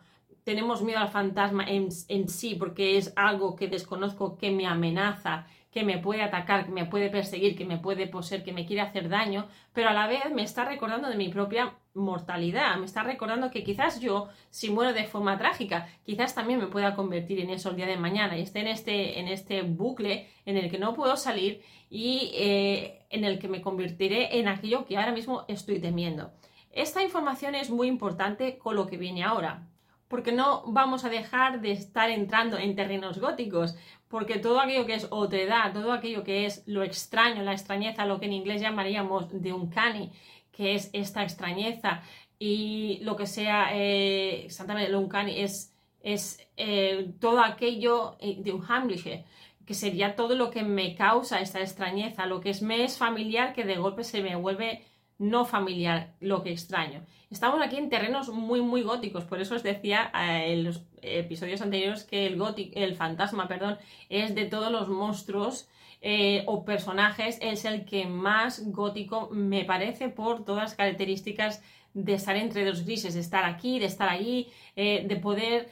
tenemos 0.46 0.82
miedo 0.82 1.00
al 1.00 1.10
fantasma 1.10 1.66
en 1.68 2.30
sí, 2.30 2.56
porque 2.56 2.98
es 2.98 3.12
algo 3.18 3.58
que 3.58 3.68
desconozco, 3.68 4.38
que 4.38 4.52
me 4.52 4.66
amenaza, 4.66 5.48
que 5.76 5.84
me 5.84 5.98
puede 5.98 6.22
atacar, 6.24 6.68
que 6.68 6.72
me 6.72 6.86
puede 6.86 7.10
perseguir, 7.10 7.58
que 7.58 7.66
me 7.66 7.78
puede 7.78 8.08
poseer, 8.08 8.46
que 8.46 8.54
me 8.54 8.66
quiere 8.66 8.82
hacer 8.82 9.10
daño, 9.10 9.50
pero 9.74 9.90
a 9.90 9.94
la 9.94 10.08
vez 10.08 10.32
me 10.34 10.42
está 10.42 10.64
recordando 10.64 11.10
de 11.10 11.18
mi 11.18 11.28
propia 11.28 11.74
mortalidad, 11.94 12.78
me 12.78 12.86
está 12.86 13.04
recordando 13.04 13.52
que 13.52 13.62
quizás 13.66 14.00
yo, 14.00 14.30
si 14.50 14.70
muero 14.70 14.94
de 14.94 15.04
forma 15.04 15.38
trágica, 15.38 15.90
quizás 16.06 16.34
también 16.34 16.60
me 16.60 16.68
pueda 16.68 16.96
convertir 16.96 17.42
en 17.42 17.50
eso 17.50 17.72
el 17.72 17.76
día 17.76 17.88
de 17.88 17.98
mañana 17.98 18.38
y 18.38 18.44
esté 18.44 18.62
en 18.62 18.68
este, 18.68 19.20
en 19.20 19.28
este 19.28 19.64
bucle 19.64 20.30
en 20.46 20.56
el 20.56 20.72
que 20.72 20.80
no 20.80 20.94
puedo 20.94 21.18
salir 21.18 21.62
y 21.90 22.32
eh, 22.36 23.06
en 23.10 23.26
el 23.26 23.38
que 23.38 23.50
me 23.50 23.60
convertiré 23.60 24.40
en 24.40 24.48
aquello 24.48 24.86
que 24.86 24.96
ahora 24.96 25.12
mismo 25.12 25.44
estoy 25.50 25.80
temiendo. 25.80 26.32
Esta 26.72 27.04
información 27.04 27.54
es 27.54 27.70
muy 27.70 27.90
importante 27.90 28.58
con 28.58 28.78
lo 28.78 28.88
que 28.88 28.96
viene 28.96 29.26
ahora, 29.26 29.68
porque 30.08 30.32
no 30.32 30.64
vamos 30.68 31.04
a 31.04 31.10
dejar 31.10 31.62
de 31.62 31.72
estar 31.72 32.10
entrando 32.10 32.58
en 32.58 32.76
terrenos 32.76 33.20
góticos, 33.20 33.76
porque 34.08 34.38
todo 34.38 34.60
aquello 34.60 34.86
que 34.86 34.96
es 34.96 35.08
otredad, 35.10 35.74
todo 35.74 35.92
aquello 35.92 36.24
que 36.24 36.46
es 36.46 36.64
lo 36.68 36.84
extraño, 36.84 37.44
la 37.44 37.54
extrañeza, 37.54 38.06
lo 38.06 38.20
que 38.20 38.28
en 38.28 38.34
inglés 38.34 38.62
llamaríamos 38.62 39.42
de 39.42 39.54
un 39.54 39.70
cani, 39.70 40.12
que 40.52 40.76
es 40.76 40.90
esta 40.94 41.24
extrañeza, 41.24 42.02
y 42.40 43.00
lo 43.02 43.16
que 43.16 43.28
sea 43.28 43.70
eh, 43.74 44.46
exactamente 44.46 44.92
lo 44.92 45.00
uncanny 45.00 45.40
es, 45.42 45.74
es 46.02 46.40
eh, 46.58 47.12
todo 47.20 47.42
aquello 47.42 48.18
eh, 48.20 48.38
de 48.40 48.52
un 48.52 48.64
hamliche, 48.70 49.26
que 49.66 49.74
sería 49.74 50.16
todo 50.16 50.36
lo 50.36 50.52
que 50.52 50.64
me 50.64 50.96
causa 50.96 51.42
esta 51.42 51.60
extrañeza, 51.60 52.26
lo 52.28 52.40
que 52.40 52.52
es, 52.52 52.62
me 52.62 52.84
es 52.84 52.98
familiar 52.98 53.54
que 53.54 53.64
de 53.64 53.78
golpe 53.78 54.04
se 54.04 54.22
me 54.22 54.36
vuelve 54.36 54.86
no 55.18 55.46
familiar, 55.46 56.14
lo 56.20 56.44
que 56.44 56.52
extraño. 56.52 57.02
Estamos 57.30 57.62
aquí 57.62 57.78
en 57.78 57.90
terrenos 57.90 58.30
muy, 58.30 58.62
muy 58.62 58.82
góticos, 58.82 59.24
por 59.26 59.40
eso 59.40 59.56
os 59.56 59.64
decía 59.64 60.12
eh, 60.14 60.54
en 60.54 60.64
los 60.64 60.84
episodios 61.02 61.62
anteriores 61.62 62.04
que 62.04 62.28
el, 62.28 62.42
el 62.74 62.96
fantasma 62.96 63.48
perdón, 63.48 63.78
es 64.10 64.36
de 64.36 64.46
todos 64.46 64.72
los 64.72 64.88
monstruos 64.88 65.68
eh, 66.02 66.44
o 66.46 66.66
personajes, 66.66 67.40
es 67.42 67.66
el 67.66 67.86
que 67.86 68.06
más 68.06 68.72
gótico 68.72 69.30
me 69.32 69.66
parece 69.66 70.10
por 70.10 70.46
todas 70.46 70.64
las 70.64 70.76
características 70.76 71.64
de 71.96 72.14
estar 72.14 72.36
entre 72.36 72.66
dos 72.66 72.86
grises, 72.86 73.14
de 73.14 73.22
estar 73.22 73.46
aquí, 73.46 73.80
de 73.80 73.86
estar 73.86 74.10
allí, 74.10 74.50
eh, 74.76 75.06
de 75.08 75.16
poder 75.16 75.70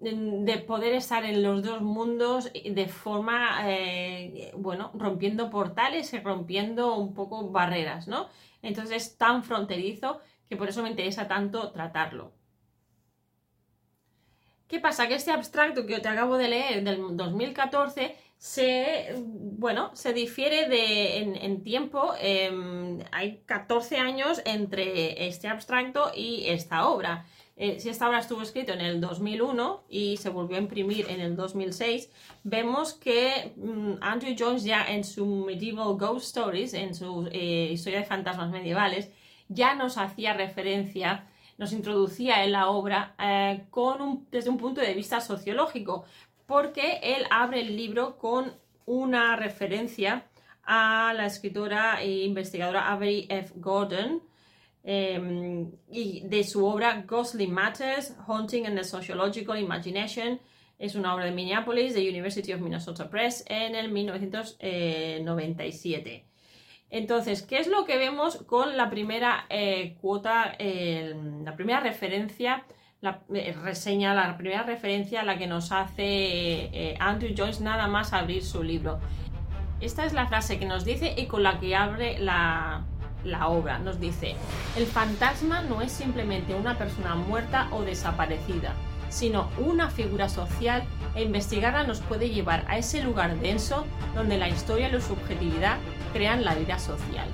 de 0.00 0.58
poder 0.66 0.94
estar 0.94 1.24
en 1.24 1.42
los 1.42 1.62
dos 1.62 1.82
mundos 1.82 2.50
de 2.52 2.88
forma, 2.88 3.64
bueno, 4.56 4.90
rompiendo 4.94 5.50
portales 5.50 6.12
y 6.14 6.18
rompiendo 6.20 6.96
un 6.96 7.14
poco 7.14 7.50
barreras, 7.50 8.08
¿no? 8.08 8.28
Entonces 8.62 8.96
es 8.96 9.18
tan 9.18 9.44
fronterizo 9.44 10.20
que 10.48 10.56
por 10.56 10.68
eso 10.68 10.82
me 10.82 10.90
interesa 10.90 11.28
tanto 11.28 11.70
tratarlo. 11.70 12.32
¿Qué 14.70 14.78
pasa? 14.78 15.08
Que 15.08 15.14
este 15.14 15.32
abstracto 15.32 15.84
que 15.84 15.98
te 15.98 16.08
acabo 16.08 16.36
de 16.38 16.48
leer 16.48 16.84
del 16.84 17.16
2014 17.16 18.16
se, 18.38 19.14
bueno, 19.18 19.90
se 19.94 20.12
difiere 20.12 20.68
de, 20.68 21.18
en, 21.18 21.62
tiempo. 21.62 22.14
Em, 22.20 23.00
hay 23.10 23.42
14 23.46 23.98
años 23.98 24.40
entre 24.44 25.26
este 25.26 25.48
abstracto 25.48 26.12
y 26.14 26.48
esta 26.48 26.88
obra. 26.88 27.26
Eh, 27.62 27.78
si 27.78 27.90
esta 27.90 28.08
obra 28.08 28.20
estuvo 28.20 28.40
escrito 28.40 28.72
en 28.72 28.80
el 28.80 29.02
2001 29.02 29.84
y 29.90 30.16
se 30.16 30.30
volvió 30.30 30.56
a 30.56 30.60
imprimir 30.60 31.04
en 31.10 31.20
el 31.20 31.36
2006, 31.36 32.08
vemos 32.42 32.94
que 32.94 33.52
mm, 33.54 33.96
Andrew 34.00 34.34
Jones 34.38 34.64
ya 34.64 34.90
en 34.90 35.04
su 35.04 35.26
Medieval 35.26 35.98
Ghost 35.98 36.24
Stories, 36.24 36.72
en 36.72 36.94
su 36.94 37.28
eh, 37.30 37.68
historia 37.70 37.98
de 37.98 38.06
fantasmas 38.06 38.48
medievales, 38.48 39.10
ya 39.48 39.74
nos 39.74 39.98
hacía 39.98 40.32
referencia, 40.32 41.26
nos 41.58 41.74
introducía 41.74 42.44
en 42.44 42.52
la 42.52 42.70
obra 42.70 43.14
eh, 43.18 43.66
desde 44.30 44.48
un 44.48 44.56
punto 44.56 44.80
de 44.80 44.94
vista 44.94 45.20
sociológico, 45.20 46.06
porque 46.46 46.98
él 47.02 47.26
abre 47.28 47.60
el 47.60 47.76
libro 47.76 48.16
con 48.16 48.54
una 48.86 49.36
referencia 49.36 50.24
a 50.64 51.12
la 51.14 51.26
escritora 51.26 52.00
e 52.00 52.24
investigadora 52.24 52.90
Avery 52.90 53.26
F. 53.28 53.52
Gordon 53.56 54.29
em, 54.82 55.70
y 55.90 56.22
de 56.26 56.42
su 56.44 56.64
obra 56.66 57.04
Ghostly 57.06 57.46
Matters, 57.46 58.16
Haunting 58.26 58.66
and 58.66 58.76
the 58.76 58.84
Sociological 58.84 59.58
Imagination. 59.58 60.40
Es 60.78 60.94
una 60.94 61.14
obra 61.14 61.26
de 61.26 61.32
Minneapolis, 61.32 61.92
de 61.94 62.08
University 62.08 62.54
of 62.54 62.60
Minnesota 62.60 63.10
Press, 63.10 63.44
en 63.48 63.74
el 63.74 63.90
1997. 63.90 66.30
Entonces, 66.90 67.42
¿qué 67.42 67.58
es 67.58 67.68
lo 67.68 67.84
que 67.84 67.98
vemos 67.98 68.38
con 68.44 68.76
la 68.76 68.90
primera 68.90 69.46
eh, 69.48 69.96
cuota, 70.00 70.56
la 70.58 71.54
primera 71.54 71.80
referencia, 71.80 72.64
la 73.00 73.22
eh, 73.32 73.54
reseña, 73.62 74.14
la 74.14 74.36
primera 74.36 74.64
referencia 74.64 75.20
a 75.20 75.24
la 75.24 75.38
que 75.38 75.46
nos 75.46 75.70
hace 75.70 76.04
eh, 76.04 76.96
Andrew 76.98 77.32
Joyce 77.36 77.62
nada 77.62 77.86
más 77.86 78.12
abrir 78.12 78.42
su 78.42 78.64
libro? 78.64 78.98
Esta 79.80 80.04
es 80.04 80.12
la 80.12 80.26
frase 80.26 80.58
que 80.58 80.66
nos 80.66 80.84
dice 80.84 81.14
y 81.16 81.26
con 81.26 81.42
la 81.42 81.60
que 81.60 81.76
abre 81.76 82.18
la, 82.18 82.84
la 83.24 83.48
obra. 83.48 83.78
Nos 83.78 84.00
dice, 84.00 84.36
el 84.76 84.86
fantasma 84.86 85.62
no 85.62 85.82
es 85.82 85.92
simplemente 85.92 86.54
una 86.54 86.78
persona 86.78 87.14
muerta 87.14 87.68
o 87.72 87.82
desaparecida, 87.82 88.74
sino 89.08 89.50
una 89.58 89.90
figura 89.90 90.28
social 90.28 90.84
e 91.14 91.22
investigarla 91.22 91.84
nos 91.84 92.00
puede 92.00 92.30
llevar 92.30 92.64
a 92.68 92.78
ese 92.78 93.02
lugar 93.02 93.38
denso 93.40 93.86
donde 94.14 94.38
la 94.38 94.48
historia 94.48 94.88
y 94.88 94.92
la 94.92 95.00
subjetividad 95.00 95.78
crean 96.12 96.44
la 96.44 96.54
vida 96.54 96.78
social. 96.78 97.28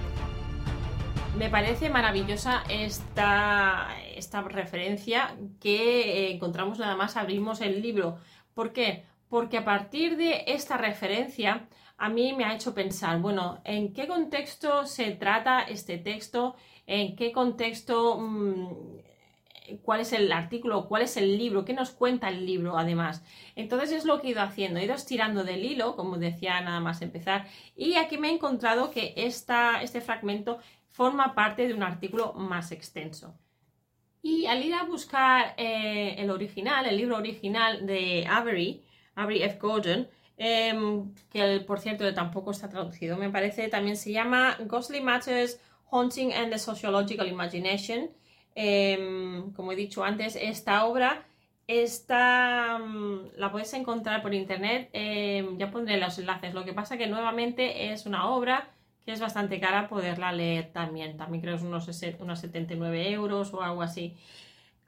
Me 1.38 1.50
parece 1.50 1.90
maravillosa 1.90 2.62
esta, 2.71 3.88
esta 4.14 4.40
referencia 4.40 5.37
que 5.61 6.31
encontramos 6.31 6.78
nada 6.78 6.97
más 6.97 7.19
abrimos 7.19 7.61
el 7.61 7.83
libro. 7.83 8.16
¿Por 8.55 8.73
qué? 8.73 9.05
Porque 9.28 9.59
a 9.59 9.64
partir 9.64 10.16
de 10.16 10.45
esta 10.47 10.78
referencia 10.78 11.69
a 11.99 12.09
mí 12.09 12.33
me 12.35 12.45
ha 12.45 12.55
hecho 12.55 12.75
pensar, 12.75 13.21
bueno, 13.21 13.61
¿en 13.65 13.93
qué 13.93 14.07
contexto 14.07 14.87
se 14.87 15.12
trata 15.12 15.62
este 15.62 15.99
texto? 15.99 16.57
¿En 16.87 17.17
qué 17.17 17.33
contexto 17.33 18.19
mm, 18.19 18.99
cuál 19.83 20.00
es 20.00 20.12
el 20.12 20.31
artículo, 20.33 20.87
cuál 20.87 21.03
es 21.03 21.17
el 21.17 21.37
libro, 21.37 21.65
qué 21.65 21.73
nos 21.73 21.91
cuenta 21.91 22.29
el 22.29 22.47
libro 22.47 22.79
además. 22.79 23.25
Entonces 23.55 23.93
es 23.93 24.05
lo 24.05 24.21
que 24.21 24.29
he 24.29 24.31
ido 24.31 24.43
haciendo, 24.43 24.79
he 24.79 24.85
ido 24.85 24.95
estirando 24.95 25.45
del 25.45 25.65
hilo, 25.65 25.97
como 25.97 26.19
decía 26.19 26.61
nada 26.61 26.81
más 26.81 27.03
empezar, 27.03 27.47
y 27.75 27.95
aquí 27.95 28.19
me 28.19 28.29
he 28.29 28.35
encontrado 28.35 28.91
que 28.91 29.15
esta, 29.17 29.83
este 29.83 30.00
fragmento 30.00 30.59
forma 30.91 31.35
parte 31.35 31.67
de 31.67 31.75
un 31.75 31.83
artículo 31.83 32.33
más 32.35 32.73
extenso. 32.73 33.35
Y 34.23 34.47
al 34.47 34.65
ir 34.65 34.75
a 34.75 34.85
buscar 34.85 35.55
eh, 35.57 36.17
el 36.19 36.31
original, 36.31 36.87
el 36.87 36.97
libro 36.97 37.17
original 37.17 37.87
de 37.87 38.26
Avery, 38.29 38.83
Avery 39.15 39.43
F. 39.43 39.59
Gordon, 39.59 40.09
em, 40.37 41.12
que 41.31 41.61
por 41.66 41.81
cierto 41.81 42.12
tampoco 42.14 42.50
está 42.50 42.69
traducido, 42.69 43.16
me 43.16 43.31
parece, 43.31 43.69
también 43.69 43.97
se 43.97 44.12
llama 44.12 44.57
Ghostly 44.66 45.00
Matters, 45.00 45.61
Haunting 45.90 46.33
and 46.33 46.52
the 46.52 46.59
Sociological 46.59 47.28
Imagination. 47.28 48.11
Em, 48.55 49.52
como 49.52 49.73
he 49.73 49.76
dicho 49.76 50.02
antes, 50.05 50.37
esta 50.37 50.85
obra 50.87 51.26
está, 51.66 52.78
mm, 52.78 53.33
la 53.37 53.50
puedes 53.52 53.73
encontrar 53.75 54.23
por 54.23 54.35
internet, 54.35 54.90
em, 54.93 55.59
ya 55.59 55.71
pondré 55.71 55.99
los 55.99 56.19
enlaces. 56.19 56.55
Lo 56.55 56.64
que 56.64 56.73
pasa 56.73 56.97
que 56.97 57.07
nuevamente 57.07 57.93
es 57.93 58.07
una 58.07 58.28
obra 58.31 58.71
que 59.05 59.12
es 59.12 59.21
bastante 59.21 59.61
cara 59.61 59.88
poderla 59.88 60.33
leer 60.33 60.73
también. 60.73 61.16
También 61.16 61.40
creo 61.43 61.55
que 61.55 61.59
es 61.59 61.66
unos, 61.66 61.88
unos 62.21 62.40
79 62.40 63.11
euros 63.12 63.55
o 63.55 63.62
algo 63.62 63.83
así. 63.83 64.16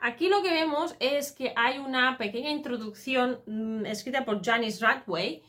Aquí 0.01 0.29
lo 0.29 0.43
que 0.43 0.51
vemos 0.51 0.95
es 1.01 1.33
que 1.33 1.53
hay 1.57 1.79
una 1.79 2.19
pequeña 2.19 2.51
introducción 2.51 3.41
mm, 3.47 3.87
escrita 3.87 4.25
por 4.25 4.45
Janice 4.45 4.85
Radway 4.85 5.43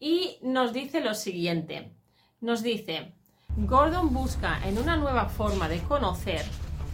y 0.00 0.38
nos 0.42 0.72
dice 0.72 1.00
lo 1.00 1.14
siguiente. 1.14 1.92
Nos 2.40 2.62
dice, 2.64 3.12
Gordon 3.56 4.12
busca 4.12 4.58
en 4.66 4.78
una 4.78 4.96
nueva 4.96 5.26
forma 5.26 5.68
de 5.68 5.78
conocer 5.82 6.44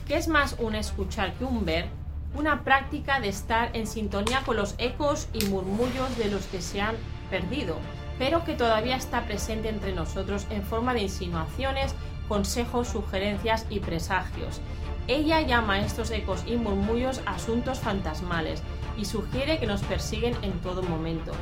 que 0.07 0.17
es 0.17 0.27
más 0.27 0.57
un 0.59 0.75
escuchar 0.75 1.35
que 1.35 1.45
un 1.45 1.65
ver, 1.65 1.87
una 2.35 2.65
práctica 2.65 3.21
de 3.21 3.29
estar 3.29 3.75
en 3.77 3.87
sintonía 3.87 4.43
con 4.45 4.57
los 4.57 4.75
ecos 4.79 5.29
y 5.33 5.45
murmullos 5.47 6.17
de 6.17 6.31
los 6.31 6.47
que 6.47 6.62
se 6.62 6.81
han 6.81 6.97
perdido, 7.31 7.77
pero 8.19 8.45
que 8.45 8.55
todavía 8.55 8.97
está 8.97 9.25
presente 9.27 9.69
entre 9.69 9.93
nosotros 9.93 10.47
en 10.50 10.62
forma 10.62 10.95
de 10.95 11.03
insinuaciones, 11.03 11.95
consejos, 12.27 12.88
sugerencias 12.88 13.67
y 13.69 13.81
presagios. 13.81 14.61
Ella 15.09 15.41
llama 15.41 15.75
a 15.75 15.81
estos 15.81 16.11
ecos 16.11 16.45
y 16.47 16.57
murmullos 16.57 17.23
asuntos 17.25 17.81
fantasmales 17.81 18.62
y 18.99 19.07
sugiere 19.07 19.59
que 19.59 19.67
nos 19.67 19.83
persiguen 19.83 20.37
en 20.43 20.61
todo 20.61 20.83
momento. 20.83 21.33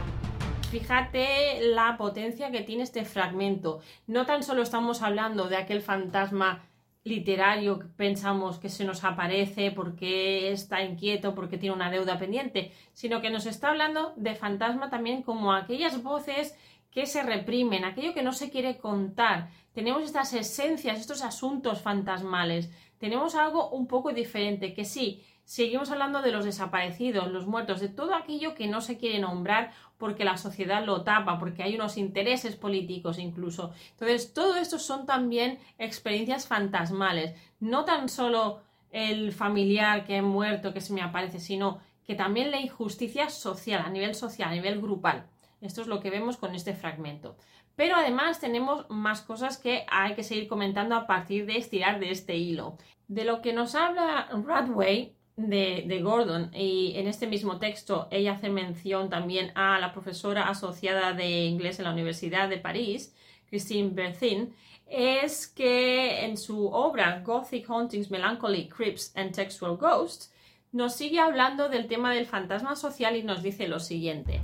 Fíjate 0.70 1.58
la 1.74 1.96
potencia 1.96 2.52
que 2.52 2.60
tiene 2.60 2.84
este 2.84 3.04
fragmento. 3.04 3.80
No 4.06 4.24
tan 4.24 4.44
solo 4.44 4.62
estamos 4.62 5.02
hablando 5.02 5.48
de 5.48 5.56
aquel 5.56 5.82
fantasma 5.82 6.62
literario 7.02 7.80
que 7.80 7.86
pensamos 7.86 8.60
que 8.60 8.68
se 8.68 8.84
nos 8.84 9.02
aparece 9.02 9.72
porque 9.72 10.52
está 10.52 10.84
inquieto, 10.84 11.34
porque 11.34 11.58
tiene 11.58 11.74
una 11.74 11.90
deuda 11.90 12.20
pendiente, 12.20 12.70
sino 12.92 13.20
que 13.20 13.30
nos 13.30 13.46
está 13.46 13.70
hablando 13.70 14.12
de 14.16 14.36
fantasma 14.36 14.90
también 14.90 15.22
como 15.22 15.52
aquellas 15.52 16.04
voces 16.04 16.54
que 16.96 17.04
se 17.04 17.22
reprimen, 17.22 17.84
aquello 17.84 18.14
que 18.14 18.22
no 18.22 18.32
se 18.32 18.48
quiere 18.48 18.78
contar. 18.78 19.50
Tenemos 19.74 20.02
estas 20.02 20.32
esencias, 20.32 20.98
estos 20.98 21.22
asuntos 21.22 21.82
fantasmales. 21.82 22.70
Tenemos 22.98 23.34
algo 23.34 23.70
un 23.70 23.86
poco 23.86 24.12
diferente, 24.12 24.74
que 24.74 24.84
sí, 24.84 25.22
seguimos 25.44 25.90
hablando 25.90 26.22
de 26.22 26.32
los 26.32 26.44
desaparecidos, 26.44 27.30
los 27.30 27.46
muertos, 27.46 27.80
de 27.80 27.88
todo 27.88 28.14
aquello 28.14 28.54
que 28.54 28.66
no 28.66 28.80
se 28.80 28.98
quiere 28.98 29.18
nombrar 29.18 29.72
porque 29.98 30.24
la 30.24 30.36
sociedad 30.36 30.84
lo 30.84 31.02
tapa, 31.02 31.38
porque 31.38 31.62
hay 31.62 31.74
unos 31.74 31.96
intereses 31.96 32.56
políticos 32.56 33.18
incluso. 33.18 33.72
Entonces, 33.92 34.34
todo 34.34 34.56
esto 34.56 34.78
son 34.78 35.06
también 35.06 35.58
experiencias 35.78 36.46
fantasmales, 36.46 37.34
no 37.60 37.84
tan 37.84 38.08
solo 38.08 38.60
el 38.90 39.32
familiar 39.32 40.04
que 40.04 40.18
ha 40.18 40.22
muerto, 40.22 40.72
que 40.72 40.80
se 40.80 40.92
me 40.92 41.02
aparece, 41.02 41.38
sino 41.38 41.80
que 42.06 42.14
también 42.14 42.50
la 42.50 42.60
injusticia 42.60 43.28
social, 43.30 43.82
a 43.84 43.90
nivel 43.90 44.14
social, 44.14 44.50
a 44.50 44.54
nivel 44.54 44.80
grupal. 44.80 45.26
Esto 45.60 45.80
es 45.80 45.86
lo 45.86 46.00
que 46.00 46.10
vemos 46.10 46.36
con 46.36 46.54
este 46.54 46.74
fragmento. 46.74 47.36
Pero 47.76 47.96
además 47.96 48.40
tenemos 48.40 48.86
más 48.88 49.20
cosas 49.20 49.58
que 49.58 49.84
hay 49.88 50.14
que 50.14 50.22
seguir 50.22 50.48
comentando 50.48 50.96
a 50.96 51.06
partir 51.06 51.46
de 51.46 51.58
estirar 51.58 52.00
de 52.00 52.10
este 52.10 52.36
hilo. 52.36 52.78
De 53.06 53.24
lo 53.24 53.42
que 53.42 53.52
nos 53.52 53.74
habla 53.74 54.28
Radway 54.32 55.14
de, 55.36 56.00
Gordon 56.02 56.50
y 56.54 56.94
en 56.96 57.06
este 57.06 57.26
mismo 57.26 57.58
texto 57.58 58.08
ella 58.10 58.32
hace 58.32 58.48
mención 58.48 59.10
también 59.10 59.52
a 59.54 59.78
la 59.78 59.92
profesora 59.92 60.48
asociada 60.48 61.12
de 61.12 61.44
inglés 61.44 61.78
en 61.78 61.84
la 61.84 61.92
Universidad 61.92 62.48
de 62.48 62.56
París, 62.56 63.14
Christine 63.48 63.90
Berthin, 63.90 64.54
es 64.86 65.46
que 65.46 66.24
en 66.24 66.36
su 66.36 66.68
obra 66.68 67.20
Gothic 67.24 67.68
Hauntings, 67.68 68.10
Melancholy, 68.10 68.68
Crypts 68.68 69.12
and 69.16 69.32
Textual 69.32 69.76
Ghosts 69.76 70.32
nos 70.72 70.94
sigue 70.94 71.20
hablando 71.20 71.68
del 71.68 71.86
tema 71.86 72.14
del 72.14 72.26
fantasma 72.26 72.76
social 72.76 73.16
y 73.16 73.22
nos 73.22 73.42
dice 73.42 73.68
lo 73.68 73.80
siguiente. 73.80 74.40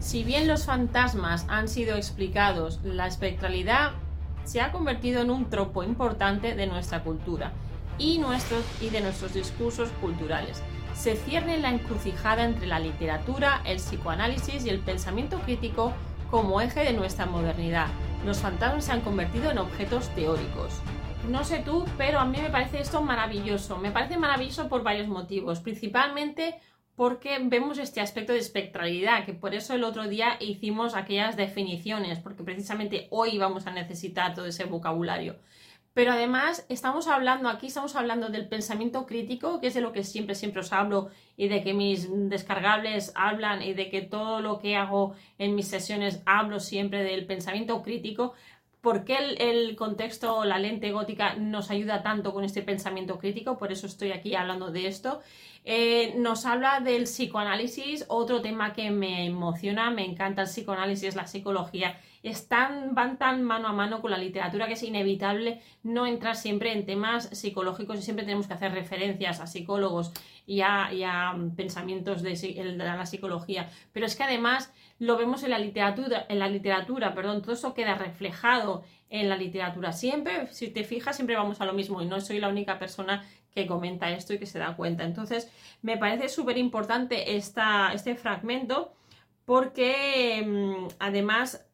Si 0.00 0.24
bien 0.24 0.48
los 0.48 0.64
fantasmas 0.64 1.44
han 1.48 1.68
sido 1.68 1.94
explicados, 1.94 2.80
la 2.82 3.06
espectralidad 3.06 3.92
se 4.44 4.62
ha 4.62 4.72
convertido 4.72 5.20
en 5.20 5.30
un 5.30 5.50
tropo 5.50 5.82
importante 5.82 6.54
de 6.54 6.66
nuestra 6.66 7.04
cultura 7.04 7.52
y, 7.98 8.16
nuestros, 8.16 8.64
y 8.80 8.88
de 8.88 9.02
nuestros 9.02 9.34
discursos 9.34 9.90
culturales. 10.00 10.62
Se 10.94 11.16
cierne 11.16 11.58
la 11.58 11.68
encrucijada 11.68 12.44
entre 12.44 12.66
la 12.66 12.80
literatura, 12.80 13.60
el 13.66 13.76
psicoanálisis 13.76 14.64
y 14.64 14.70
el 14.70 14.78
pensamiento 14.78 15.38
crítico 15.40 15.92
como 16.30 16.62
eje 16.62 16.80
de 16.80 16.94
nuestra 16.94 17.26
modernidad. 17.26 17.88
Los 18.24 18.38
fantasmas 18.38 18.86
se 18.86 18.92
han 18.92 19.02
convertido 19.02 19.50
en 19.50 19.58
objetos 19.58 20.08
teóricos. 20.14 20.80
No 21.28 21.44
sé 21.44 21.58
tú, 21.58 21.84
pero 21.98 22.20
a 22.20 22.24
mí 22.24 22.38
me 22.40 22.48
parece 22.48 22.80
esto 22.80 23.02
maravilloso. 23.02 23.76
Me 23.76 23.90
parece 23.90 24.16
maravilloso 24.16 24.68
por 24.70 24.82
varios 24.82 25.08
motivos, 25.08 25.60
principalmente 25.60 26.58
porque 27.00 27.38
vemos 27.40 27.78
este 27.78 28.02
aspecto 28.02 28.34
de 28.34 28.40
espectralidad, 28.40 29.24
que 29.24 29.32
por 29.32 29.54
eso 29.54 29.72
el 29.72 29.84
otro 29.84 30.06
día 30.06 30.36
hicimos 30.38 30.94
aquellas 30.94 31.34
definiciones, 31.34 32.18
porque 32.18 32.42
precisamente 32.42 33.08
hoy 33.08 33.38
vamos 33.38 33.66
a 33.66 33.70
necesitar 33.70 34.34
todo 34.34 34.44
ese 34.44 34.66
vocabulario. 34.66 35.36
Pero 35.94 36.12
además 36.12 36.66
estamos 36.68 37.08
hablando 37.08 37.48
aquí, 37.48 37.68
estamos 37.68 37.96
hablando 37.96 38.28
del 38.28 38.48
pensamiento 38.48 39.06
crítico, 39.06 39.62
que 39.62 39.68
es 39.68 39.74
de 39.74 39.80
lo 39.80 39.92
que 39.92 40.04
siempre, 40.04 40.34
siempre 40.34 40.60
os 40.60 40.74
hablo 40.74 41.08
y 41.38 41.48
de 41.48 41.62
que 41.62 41.72
mis 41.72 42.06
descargables 42.28 43.12
hablan 43.14 43.62
y 43.62 43.72
de 43.72 43.88
que 43.88 44.02
todo 44.02 44.42
lo 44.42 44.58
que 44.58 44.76
hago 44.76 45.14
en 45.38 45.54
mis 45.54 45.68
sesiones 45.68 46.22
hablo 46.26 46.60
siempre 46.60 47.02
del 47.02 47.24
pensamiento 47.24 47.82
crítico. 47.82 48.34
¿Por 48.80 49.04
qué 49.04 49.18
el, 49.38 49.76
contexto, 49.76 50.44
la 50.44 50.58
lente 50.58 50.90
gótica 50.90 51.34
nos 51.34 51.70
ayuda 51.70 52.02
tanto 52.02 52.32
con 52.32 52.44
este 52.44 52.62
pensamiento 52.62 53.18
crítico? 53.18 53.58
Por 53.58 53.72
eso 53.72 53.86
estoy 53.86 54.12
aquí 54.12 54.34
hablando 54.34 54.70
de 54.70 54.86
esto. 54.86 55.20
Eh, 55.64 56.14
nos 56.16 56.46
habla 56.46 56.80
del 56.80 57.04
psicoanálisis, 57.04 58.06
otro 58.08 58.40
tema 58.40 58.72
que 58.72 58.90
me 58.90 59.26
emociona, 59.26 59.90
me 59.90 60.06
encanta 60.06 60.42
el 60.42 60.48
psicoanálisis, 60.48 61.14
la 61.14 61.26
psicología 61.26 61.98
están, 62.22 62.94
van 62.94 63.18
tan 63.18 63.42
mano 63.42 63.68
a 63.68 63.72
mano 63.72 64.00
con 64.02 64.10
la 64.10 64.18
literatura 64.18 64.66
que 64.66 64.74
es 64.74 64.82
inevitable 64.82 65.62
no 65.82 66.06
entrar 66.06 66.36
siempre 66.36 66.72
en 66.72 66.84
temas 66.84 67.30
psicológicos 67.32 67.98
y 67.98 68.02
siempre 68.02 68.24
tenemos 68.24 68.46
que 68.46 68.54
hacer 68.54 68.72
referencias 68.72 69.40
a 69.40 69.46
psicólogos 69.46 70.12
y 70.46 70.60
a, 70.62 71.36
pensamientos 71.56 72.22
de, 72.22 72.74
la 72.76 73.06
psicología. 73.06 73.70
Pero 73.92 74.06
es 74.06 74.16
que 74.16 74.24
además 74.24 74.72
lo 75.00 75.16
vemos 75.16 75.42
en 75.42 75.50
la 75.50 75.58
literatura, 75.58 76.26
en 76.28 76.38
la 76.38 76.46
literatura, 76.46 77.14
perdón, 77.14 77.40
todo 77.40 77.54
eso 77.54 77.72
queda 77.72 77.94
reflejado 77.94 78.84
en 79.08 79.30
la 79.30 79.36
literatura. 79.36 79.92
Siempre, 79.92 80.46
si 80.48 80.68
te 80.68 80.84
fijas, 80.84 81.16
siempre 81.16 81.36
vamos 81.36 81.60
a 81.62 81.64
lo 81.64 81.72
mismo 81.72 82.02
y 82.02 82.06
no 82.06 82.20
soy 82.20 82.38
la 82.38 82.48
única 82.48 82.78
persona 82.78 83.24
que 83.54 83.66
comenta 83.66 84.10
esto 84.10 84.34
y 84.34 84.38
que 84.38 84.44
se 84.44 84.58
da 84.58 84.76
cuenta. 84.76 85.04
Entonces, 85.04 85.50
me 85.80 85.96
parece 85.96 86.28
súper 86.28 86.58
importante 86.58 87.34
este 87.34 88.14
fragmento 88.14 88.92
porque 89.46 90.44
mm, 90.46 90.88
además 90.98 91.66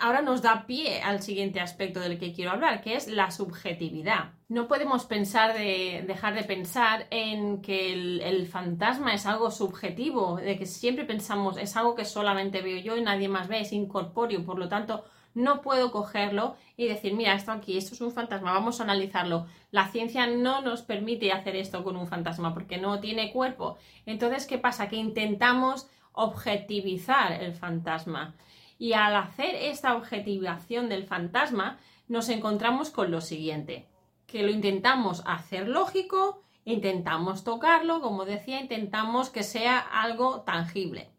ahora 0.00 0.22
nos 0.22 0.42
da 0.42 0.66
pie 0.66 1.02
al 1.02 1.22
siguiente 1.22 1.60
aspecto 1.60 2.00
del 2.00 2.18
que 2.18 2.32
quiero 2.32 2.52
hablar, 2.52 2.80
que 2.80 2.94
es 2.94 3.08
la 3.08 3.30
subjetividad. 3.30 4.32
No 4.48 4.68
podemos 4.68 5.04
pensar 5.04 5.54
de, 5.54 6.04
dejar 6.06 6.34
de 6.34 6.44
pensar 6.44 7.06
en 7.10 7.62
que 7.62 7.92
el, 7.92 8.46
fantasma 8.46 9.14
es 9.14 9.26
algo 9.26 9.50
subjetivo, 9.50 10.36
de 10.36 10.58
que 10.58 10.66
siempre 10.66 11.04
pensamos 11.04 11.56
es 11.56 11.76
algo 11.76 11.94
que 11.94 12.04
solamente 12.04 12.60
veo 12.60 12.78
yo 12.78 12.96
y 12.96 13.02
nadie 13.02 13.28
más 13.28 13.48
ve, 13.48 13.60
es 13.60 13.72
incorpóreo, 13.72 14.44
por 14.44 14.58
lo 14.58 14.68
tanto 14.68 15.04
no 15.34 15.62
puedo 15.62 15.90
cogerlo 15.90 16.56
y 16.76 16.86
decir, 16.86 17.14
mira, 17.14 17.34
esto 17.34 17.52
aquí, 17.52 17.78
esto 17.78 17.94
es 17.94 18.00
un 18.00 18.12
fantasma, 18.12 18.52
vamos 18.52 18.80
a 18.80 18.84
analizarlo. 18.84 19.46
La 19.70 19.88
ciencia 19.88 20.26
no 20.26 20.60
nos 20.60 20.82
permite 20.82 21.32
hacer 21.32 21.56
esto 21.56 21.82
con 21.84 21.96
un 21.96 22.06
fantasma 22.06 22.52
porque 22.52 22.76
no 22.76 23.00
tiene 23.00 23.32
cuerpo. 23.32 23.78
Entonces, 24.04 24.46
¿qué 24.46 24.58
pasa? 24.58 24.88
Que 24.88 24.96
intentamos 24.96 25.88
objetivizar 26.12 27.32
el 27.32 27.54
fantasma. 27.54 28.34
Y 28.82 28.94
al 28.94 29.14
hacer 29.14 29.54
esta 29.54 29.94
objetivación 29.94 30.88
del 30.88 31.04
fantasma, 31.04 31.78
nos 32.08 32.28
encontramos 32.28 32.90
con 32.90 33.12
lo 33.12 33.20
siguiente, 33.20 33.86
que 34.26 34.42
lo 34.42 34.50
intentamos 34.50 35.22
hacer 35.24 35.68
lógico, 35.68 36.42
intentamos 36.64 37.44
tocarlo, 37.44 38.00
como 38.00 38.24
decía, 38.24 38.60
intentamos 38.60 39.30
que 39.30 39.44
sea 39.44 39.78
algo 39.78 40.40
tangible. 40.40 41.10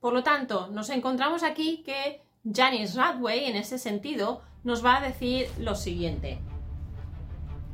Por 0.00 0.14
lo 0.14 0.22
tanto, 0.22 0.68
nos 0.68 0.88
encontramos 0.88 1.42
aquí 1.42 1.82
que 1.84 2.22
Janice 2.50 2.96
Radway, 2.98 3.44
en 3.44 3.56
ese 3.56 3.78
sentido, 3.78 4.40
nos 4.64 4.82
va 4.82 4.96
a 4.96 5.02
decir 5.02 5.46
lo 5.58 5.74
siguiente. 5.74 6.38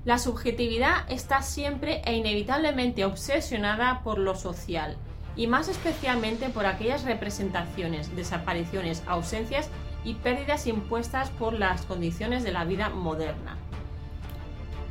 La 0.04 0.18
subjetividad 0.18 1.08
está 1.08 1.42
siempre 1.42 2.02
e 2.04 2.16
inevitablemente 2.16 3.04
obsesionada 3.04 4.02
por 4.02 4.18
lo 4.18 4.34
social 4.34 4.98
y 5.36 5.46
más 5.46 5.68
especialmente 5.68 6.48
por 6.48 6.66
aquellas 6.66 7.04
representaciones, 7.04 8.14
desapariciones, 8.16 9.02
ausencias 9.06 9.70
y 10.04 10.14
pérdidas 10.14 10.66
impuestas 10.66 11.30
por 11.30 11.52
las 11.52 11.82
condiciones 11.82 12.42
de 12.42 12.52
la 12.52 12.64
vida 12.64 12.88
moderna. 12.88 13.58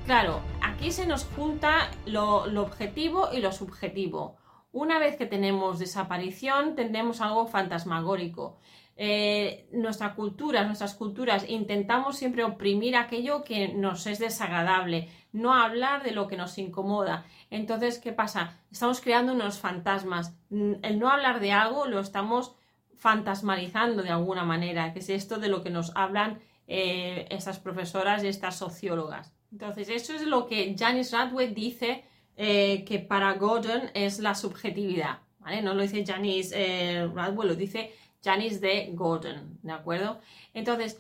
Claro, 0.05 0.41
aquí 0.61 0.91
se 0.91 1.07
nos 1.07 1.25
junta 1.25 1.89
lo, 2.05 2.43
objetivo 2.61 3.29
y 3.33 3.39
lo 3.39 3.51
subjetivo. 3.51 4.35
Una 4.71 4.99
vez 4.99 5.15
que 5.15 5.25
tenemos 5.25 5.79
desaparición, 5.79 6.75
tendremos 6.75 7.21
algo 7.21 7.47
fantasmagórico. 7.47 8.57
Eh, 8.97 9.67
nuestra 9.73 10.15
cultura, 10.15 10.63
nuestras 10.63 10.95
culturas, 10.95 11.45
intentamos 11.49 12.17
siempre 12.17 12.45
oprimir 12.45 12.95
aquello 12.95 13.43
que 13.43 13.67
nos 13.69 14.07
es 14.07 14.19
desagradable, 14.19 15.09
no 15.33 15.53
hablar 15.53 16.03
de 16.03 16.11
lo 16.11 16.27
que 16.27 16.37
nos 16.37 16.57
incomoda. 16.57 17.25
Entonces, 17.49 17.99
¿qué 17.99 18.13
pasa? 18.13 18.57
Estamos 18.71 19.01
creando 19.01 19.33
unos 19.33 19.59
fantasmas. 19.59 20.33
El 20.49 20.99
no 20.99 21.09
hablar 21.09 21.41
de 21.41 21.51
algo 21.51 21.87
lo 21.87 21.99
estamos 21.99 22.55
fantasmalizando 22.97 24.01
de 24.01 24.09
alguna 24.09 24.45
manera, 24.45 24.93
que 24.93 24.99
es 24.99 25.09
esto 25.09 25.39
de 25.39 25.49
lo 25.49 25.61
que 25.61 25.69
nos 25.69 25.91
hablan 25.95 26.39
eh, 26.67 27.27
estas 27.29 27.59
profesoras 27.59 28.23
y 28.23 28.27
estas 28.27 28.57
sociólogas. 28.57 29.33
Entonces, 29.51 29.89
eso 29.89 30.13
es 30.13 30.23
lo 30.23 30.47
que 30.47 30.75
Janice 30.77 31.15
Radway 31.15 31.53
dice 31.53 32.03
eh, 32.37 32.83
que 32.85 32.99
para 32.99 33.33
Gordon 33.33 33.91
es 33.93 34.19
la 34.19 34.35
subjetividad. 34.35 35.19
¿vale? 35.39 35.61
No 35.61 35.73
lo 35.73 35.83
dice 35.83 36.03
Janice 36.05 36.53
eh, 36.55 37.07
Radway, 37.13 37.47
lo 37.47 37.55
dice 37.55 37.93
Janice 38.25 38.59
de 38.59 38.89
Gordon, 38.93 39.59
¿de 39.61 39.71
acuerdo? 39.71 40.19
Entonces, 40.53 40.99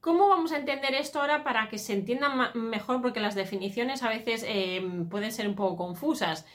¿cómo 0.00 0.28
vamos 0.28 0.52
a 0.52 0.56
entender 0.56 0.94
esto 0.94 1.20
ahora 1.20 1.44
para 1.44 1.68
que 1.68 1.78
se 1.78 1.92
entienda 1.92 2.50
mejor? 2.54 3.02
Porque 3.02 3.20
las 3.20 3.34
definiciones 3.34 4.02
a 4.02 4.08
veces 4.08 4.44
em, 4.48 5.08
pueden 5.08 5.30
ser 5.30 5.46
un 5.46 5.54
poco 5.54 5.76
confusas. 5.76 6.46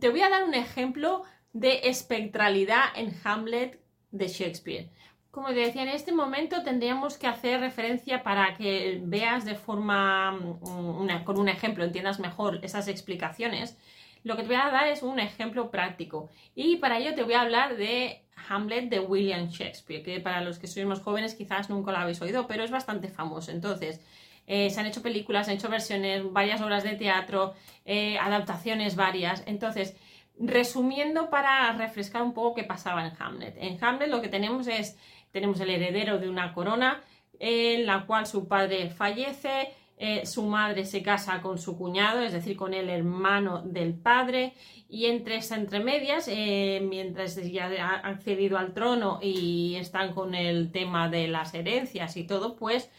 Te 0.00 0.08
voy 0.08 0.22
a 0.22 0.30
dar 0.30 0.44
un 0.44 0.54
ejemplo 0.54 1.22
de 1.52 1.80
espectralidad 1.84 2.84
en 2.96 3.14
Hamlet 3.22 3.80
de 4.10 4.28
Shakespeare. 4.28 4.90
Como 5.30 5.48
te 5.48 5.54
decía, 5.56 5.82
en 5.82 5.88
este 5.88 6.12
momento 6.12 6.62
tendríamos 6.62 7.18
que 7.18 7.26
hacer 7.26 7.60
referencia 7.60 8.22
para 8.22 8.56
que 8.56 9.00
veas 9.04 9.44
de 9.44 9.54
forma, 9.54 10.32
mm, 10.32 11.24
con 11.24 11.38
un 11.38 11.48
ejemplo, 11.50 11.84
entiendas 11.84 12.18
mejor 12.18 12.60
esas 12.62 12.88
explicaciones. 12.88 13.76
Lo 14.24 14.34
que 14.36 14.42
te 14.42 14.48
voy 14.48 14.56
a 14.56 14.70
dar 14.70 14.88
es 14.88 15.02
un 15.02 15.20
ejemplo 15.20 15.70
práctico. 15.70 16.30
Y 16.54 16.76
para 16.76 16.98
ello 16.98 17.14
te 17.14 17.22
voy 17.22 17.34
a 17.34 17.42
hablar 17.42 17.76
de 17.76 18.25
Hamlet 18.48 18.88
de 18.88 19.00
William 19.00 19.48
Shakespeare, 19.48 20.02
que 20.02 20.20
para 20.20 20.40
los 20.40 20.58
que 20.58 20.66
sois 20.66 20.86
más 20.86 21.00
jóvenes 21.00 21.34
quizás 21.34 21.70
nunca 21.70 21.92
lo 21.92 21.98
habéis 21.98 22.20
oído, 22.20 22.46
pero 22.46 22.64
es 22.64 22.70
bastante 22.70 23.08
famoso. 23.08 23.50
Entonces, 23.50 24.00
eh, 24.46 24.70
se 24.70 24.80
han 24.80 24.86
hecho 24.86 25.02
películas, 25.02 25.46
se 25.46 25.52
han 25.52 25.58
hecho 25.58 25.68
versiones, 25.68 26.32
varias 26.32 26.60
obras 26.60 26.84
de 26.84 26.94
teatro, 26.96 27.54
eh, 27.84 28.18
adaptaciones 28.18 28.96
varias. 28.96 29.42
Entonces, 29.46 29.96
resumiendo 30.38 31.30
para 31.30 31.72
refrescar 31.72 32.22
un 32.22 32.34
poco 32.34 32.54
qué 32.54 32.64
pasaba 32.64 33.06
en 33.06 33.12
Hamlet. 33.18 33.56
En 33.58 33.82
Hamlet 33.82 34.08
lo 34.08 34.20
que 34.20 34.28
tenemos 34.28 34.66
es 34.66 34.96
tenemos 35.32 35.60
el 35.60 35.70
heredero 35.70 36.18
de 36.18 36.28
una 36.28 36.52
corona 36.52 37.02
en 37.38 37.86
la 37.86 38.06
cual 38.06 38.26
su 38.26 38.48
padre 38.48 38.90
fallece, 38.90 39.74
eh, 39.98 40.26
su 40.26 40.42
madre 40.44 40.84
se 40.84 41.02
casa 41.02 41.40
con 41.40 41.58
su 41.58 41.76
cuñado, 41.78 42.20
es 42.20 42.32
decir, 42.32 42.56
con 42.56 42.74
el 42.74 42.90
hermano 42.90 43.62
del 43.62 43.94
padre, 43.94 44.54
y 44.88 45.06
entre 45.06 45.36
esas 45.36 45.58
entremedias, 45.58 46.28
eh, 46.28 46.80
mientras 46.86 47.36
ya 47.50 47.66
ha 47.66 48.08
accedido 48.08 48.58
al 48.58 48.74
trono 48.74 49.18
y 49.22 49.76
están 49.76 50.12
con 50.12 50.34
el 50.34 50.70
tema 50.70 51.08
de 51.08 51.28
las 51.28 51.54
herencias 51.54 52.16
y 52.16 52.24
todo, 52.24 52.56
pues 52.56 52.90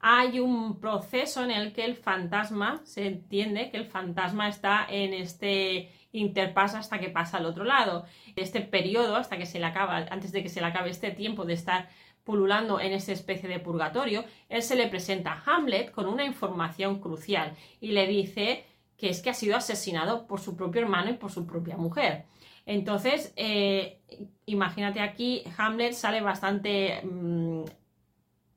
hay 0.00 0.40
un 0.40 0.80
proceso 0.80 1.44
en 1.44 1.50
el 1.50 1.72
que 1.72 1.84
el 1.84 1.96
fantasma, 1.96 2.80
se 2.84 3.06
entiende 3.06 3.70
que 3.70 3.76
el 3.76 3.86
fantasma 3.86 4.48
está 4.48 4.86
en 4.88 5.12
este 5.12 5.90
interpasa 6.12 6.78
hasta 6.78 6.98
que 6.98 7.10
pasa 7.10 7.36
al 7.36 7.46
otro 7.46 7.64
lado. 7.64 8.06
Este 8.36 8.60
periodo, 8.60 9.16
hasta 9.16 9.36
que 9.36 9.46
se 9.46 9.58
le 9.58 9.66
acaba, 9.66 9.98
antes 10.10 10.32
de 10.32 10.42
que 10.42 10.48
se 10.48 10.60
le 10.60 10.66
acabe 10.66 10.90
este 10.90 11.10
tiempo 11.10 11.44
de 11.44 11.54
estar 11.54 11.88
pululando 12.28 12.78
en 12.78 12.92
esta 12.92 13.12
especie 13.12 13.48
de 13.48 13.58
purgatorio, 13.58 14.22
él 14.50 14.62
se 14.62 14.76
le 14.76 14.86
presenta 14.86 15.32
a 15.32 15.42
Hamlet 15.46 15.90
con 15.90 16.06
una 16.06 16.26
información 16.26 17.00
crucial 17.00 17.56
y 17.80 17.92
le 17.92 18.06
dice 18.06 18.66
que 18.98 19.08
es 19.08 19.22
que 19.22 19.30
ha 19.30 19.34
sido 19.34 19.56
asesinado 19.56 20.26
por 20.26 20.38
su 20.38 20.54
propio 20.54 20.82
hermano 20.82 21.08
y 21.08 21.14
por 21.14 21.32
su 21.32 21.46
propia 21.46 21.78
mujer. 21.78 22.26
Entonces, 22.66 23.32
eh, 23.36 24.02
imagínate 24.44 25.00
aquí, 25.00 25.42
Hamlet 25.56 25.94
sale 25.94 26.20
bastante 26.20 27.00
mm, 27.02 27.64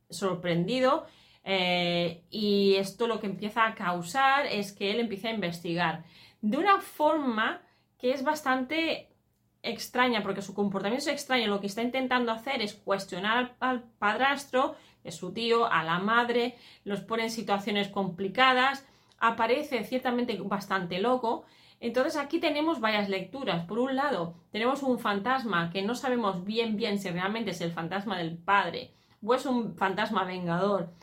sorprendido 0.09 1.05
eh, 1.45 2.25
y 2.29 2.75
esto 2.75 3.07
lo 3.07 3.21
que 3.21 3.27
empieza 3.27 3.65
a 3.65 3.73
causar 3.73 4.47
es 4.47 4.73
que 4.73 4.91
él 4.91 4.99
empieza 4.99 5.29
a 5.29 5.33
investigar 5.33 6.03
de 6.41 6.57
una 6.57 6.81
forma 6.81 7.61
que 7.97 8.11
es 8.11 8.21
bastante 8.21 9.10
extraña, 9.63 10.23
porque 10.23 10.41
su 10.41 10.53
comportamiento 10.53 11.09
es 11.09 11.13
extraño. 11.13 11.47
Lo 11.47 11.59
que 11.59 11.67
está 11.67 11.81
intentando 11.81 12.31
hacer 12.31 12.61
es 12.61 12.73
cuestionar 12.73 13.55
al 13.59 13.83
padrastro, 13.99 14.75
de 15.03 15.11
su 15.11 15.33
tío, 15.33 15.65
a 15.71 15.83
la 15.83 15.99
madre, 15.99 16.55
los 16.83 17.01
pone 17.01 17.23
en 17.23 17.31
situaciones 17.31 17.87
complicadas, 17.87 18.87
aparece 19.17 19.83
ciertamente 19.83 20.37
bastante 20.43 20.99
loco. 20.99 21.45
Entonces 21.79 22.17
aquí 22.17 22.39
tenemos 22.39 22.79
varias 22.79 23.09
lecturas. 23.09 23.65
Por 23.65 23.79
un 23.79 23.95
lado, 23.95 24.35
tenemos 24.51 24.83
un 24.83 24.99
fantasma 24.99 25.71
que 25.71 25.81
no 25.81 25.95
sabemos 25.95 26.45
bien 26.45 26.77
bien 26.77 26.99
si 26.99 27.09
realmente 27.09 27.51
es 27.51 27.61
el 27.61 27.71
fantasma 27.71 28.17
del 28.17 28.37
padre 28.37 28.93
o 29.23 29.33
es 29.33 29.45
un 29.45 29.75
fantasma 29.75 30.23
vengador 30.23 30.93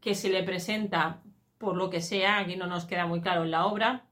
que 0.00 0.14
se 0.14 0.28
le 0.28 0.42
presenta 0.42 1.22
por 1.58 1.76
lo 1.76 1.88
que 1.88 2.02
sea, 2.02 2.38
aquí 2.38 2.56
no 2.56 2.66
nos 2.66 2.84
queda 2.84 3.06
muy 3.06 3.22
claro 3.22 3.44
en 3.44 3.50
la 3.50 3.64
obra, 3.66 4.04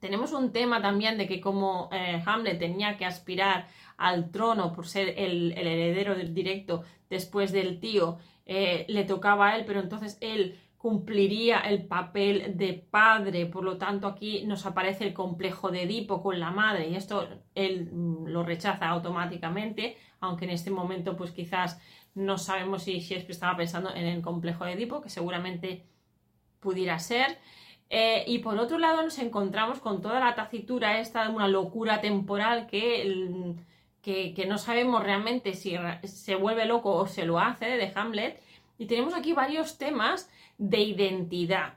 tenemos 0.00 0.32
un 0.32 0.52
tema 0.52 0.80
también 0.80 1.18
de 1.18 1.26
que 1.26 1.40
como 1.40 1.88
eh, 1.92 2.22
Hamlet 2.24 2.58
tenía 2.58 2.96
que 2.96 3.04
aspirar 3.04 3.68
al 3.96 4.30
trono 4.30 4.72
por 4.72 4.86
ser 4.86 5.14
el, 5.16 5.52
heredero 5.52 6.14
directo 6.14 6.84
después 7.10 7.52
del 7.52 7.80
tío, 7.80 8.18
eh, 8.46 8.86
le 8.88 9.04
tocaba 9.04 9.48
a 9.48 9.56
él, 9.56 9.64
pero 9.66 9.80
entonces 9.80 10.18
él 10.20 10.58
cumpliría 10.78 11.58
el 11.58 11.84
papel 11.86 12.56
de 12.56 12.72
padre, 12.72 13.46
por 13.46 13.64
lo 13.64 13.78
tanto 13.78 14.06
aquí 14.06 14.44
nos 14.46 14.64
aparece 14.64 15.04
el 15.04 15.12
complejo 15.12 15.70
de 15.70 15.82
Edipo 15.82 16.22
con 16.22 16.38
la 16.38 16.52
madre 16.52 16.88
y 16.88 16.94
esto 16.94 17.28
él 17.56 17.90
mm, 17.92 18.28
lo 18.28 18.44
rechaza 18.44 18.88
automáticamente, 18.88 19.96
aunque 20.20 20.44
en 20.44 20.52
este 20.52 20.70
momento 20.70 21.16
pues 21.16 21.32
quizás 21.32 21.80
no 22.14 22.38
sabemos 22.38 22.84
si 22.84 23.00
Shakespeare 23.00 23.32
estaba 23.32 23.56
pensando 23.56 23.94
en 23.94 24.06
el 24.06 24.22
complejo 24.22 24.64
de 24.64 24.72
Edipo, 24.72 25.00
que 25.02 25.10
seguramente 25.10 25.84
pudiera 26.60 26.98
ser. 26.98 27.38
Eh, 27.90 28.24
y 28.26 28.40
por 28.40 28.58
otro 28.58 28.78
lado 28.78 29.02
nos 29.02 29.18
encontramos 29.18 29.80
con 29.80 30.02
toda 30.02 30.20
la 30.20 30.34
tacitura 30.34 31.00
esta 31.00 31.30
una 31.30 31.48
locura 31.48 32.00
temporal 32.00 32.66
que, 32.66 33.54
que, 34.02 34.46
no 34.46 34.58
sabemos 34.58 35.02
realmente 35.02 35.54
si 35.54 35.76
se 36.04 36.34
vuelve 36.34 36.66
loco 36.66 36.92
o 36.94 37.06
se 37.06 37.24
lo 37.24 37.38
hace 37.38 37.66
de 37.66 37.92
Hamlet. 37.94 38.40
Y 38.78 38.86
tenemos 38.86 39.14
aquí 39.14 39.32
varios 39.32 39.78
temas 39.78 40.30
de 40.58 40.80
identidad. 40.80 41.74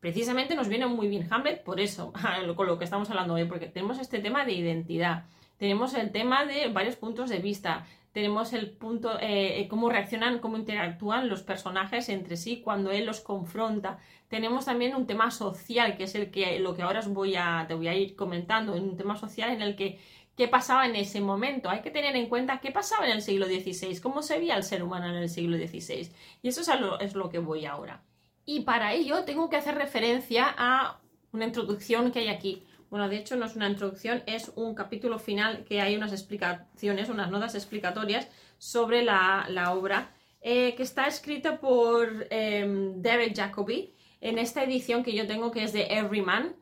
Precisamente 0.00 0.54
nos 0.54 0.68
viene 0.68 0.86
muy 0.86 1.08
bien 1.08 1.26
Hamlet 1.30 1.62
por 1.62 1.80
eso, 1.80 2.12
con 2.56 2.66
lo 2.66 2.78
que 2.78 2.84
estamos 2.84 3.10
hablando 3.10 3.34
hoy, 3.34 3.44
porque 3.44 3.66
tenemos 3.66 3.98
este 3.98 4.18
tema 4.18 4.44
de 4.44 4.52
identidad. 4.52 5.24
Tenemos 5.58 5.92
el 5.94 6.10
tema 6.10 6.46
de 6.46 6.68
varios 6.68 6.96
puntos 6.96 7.28
de 7.28 7.38
vista, 7.38 7.86
tenemos 8.12 8.52
el 8.52 8.70
punto, 8.70 9.18
eh, 9.20 9.66
cómo 9.70 9.88
reaccionan, 9.88 10.40
cómo 10.40 10.56
interactúan 10.56 11.28
los 11.28 11.42
personajes 11.42 12.08
entre 12.08 12.36
sí 12.36 12.60
cuando 12.60 12.90
él 12.90 13.06
los 13.06 13.20
confronta. 13.20 13.98
Tenemos 14.28 14.64
también 14.64 14.96
un 14.96 15.06
tema 15.06 15.30
social, 15.30 15.96
que 15.96 16.04
es 16.04 16.14
el 16.14 16.30
que 16.30 16.58
lo 16.58 16.74
que 16.74 16.82
ahora 16.82 17.00
os 17.00 17.08
voy 17.08 17.36
a, 17.36 17.64
te 17.68 17.74
voy 17.74 17.88
a 17.88 17.94
ir 17.94 18.16
comentando, 18.16 18.72
un 18.72 18.96
tema 18.96 19.16
social 19.16 19.50
en 19.50 19.62
el 19.62 19.76
que 19.76 20.00
qué 20.36 20.48
pasaba 20.48 20.86
en 20.86 20.96
ese 20.96 21.20
momento. 21.20 21.68
Hay 21.68 21.82
que 21.82 21.90
tener 21.90 22.16
en 22.16 22.28
cuenta 22.28 22.60
qué 22.60 22.72
pasaba 22.72 23.06
en 23.06 23.12
el 23.12 23.22
siglo 23.22 23.46
XVI, 23.46 24.00
cómo 24.00 24.22
se 24.22 24.38
veía 24.38 24.56
el 24.56 24.64
ser 24.64 24.82
humano 24.82 25.06
en 25.08 25.16
el 25.16 25.28
siglo 25.28 25.56
XVI. 25.56 26.10
Y 26.42 26.48
eso 26.48 26.62
es 26.62 26.80
lo, 26.80 26.98
es 26.98 27.14
lo 27.14 27.28
que 27.28 27.38
voy 27.38 27.66
ahora. 27.66 28.02
Y 28.46 28.60
para 28.60 28.94
ello 28.94 29.24
tengo 29.24 29.50
que 29.50 29.56
hacer 29.56 29.74
referencia 29.74 30.46
a 30.56 30.98
una 31.32 31.44
introducción 31.44 32.10
que 32.10 32.20
hay 32.20 32.28
aquí. 32.28 32.64
Bueno, 32.90 33.08
de 33.08 33.16
hecho 33.16 33.36
no 33.36 33.46
es 33.46 33.54
una 33.54 33.68
introducción, 33.68 34.22
es 34.26 34.50
un 34.56 34.74
capítulo 34.74 35.20
final 35.20 35.64
que 35.64 35.80
hay 35.80 35.94
unas 35.96 36.12
explicaciones, 36.12 37.08
unas 37.08 37.30
notas 37.30 37.54
explicatorias 37.54 38.28
sobre 38.58 39.04
la, 39.04 39.72
obra, 39.72 40.10
eh, 40.40 40.74
que 40.74 40.82
está 40.82 41.06
escrita 41.06 41.60
por 41.60 42.26
eh, 42.30 42.92
Derek 42.96 43.36
Jacobi 43.36 43.94
en 44.20 44.38
esta 44.38 44.64
edición 44.64 45.04
que 45.04 45.14
yo 45.14 45.26
tengo 45.28 45.52
que 45.52 45.62
es 45.62 45.72
de 45.72 45.86
Everyman. 45.88 46.56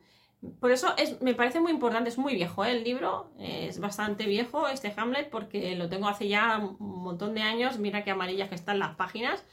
Por 0.59 0.71
eso 0.71 0.93
es, 0.97 1.19
me 1.21 1.33
parece 1.33 1.59
muy 1.59 1.71
importante, 1.71 2.09
es 2.09 2.17
muy 2.17 2.35
viejo 2.35 2.63
¿eh? 2.63 2.71
el 2.71 2.83
libro, 2.83 3.31
es 3.39 3.79
bastante 3.79 4.25
viejo 4.27 4.67
este 4.67 4.93
Hamlet 4.95 5.29
porque 5.29 5.75
lo 5.75 5.89
tengo 5.89 6.07
hace 6.07 6.27
ya 6.27 6.57
un 6.57 7.01
montón 7.01 7.33
de 7.33 7.41
años, 7.41 7.79
mira 7.79 8.03
qué 8.03 8.11
amarillas 8.11 8.49
que 8.49 8.55
están 8.55 8.77
las 8.77 8.95
páginas. 8.95 9.43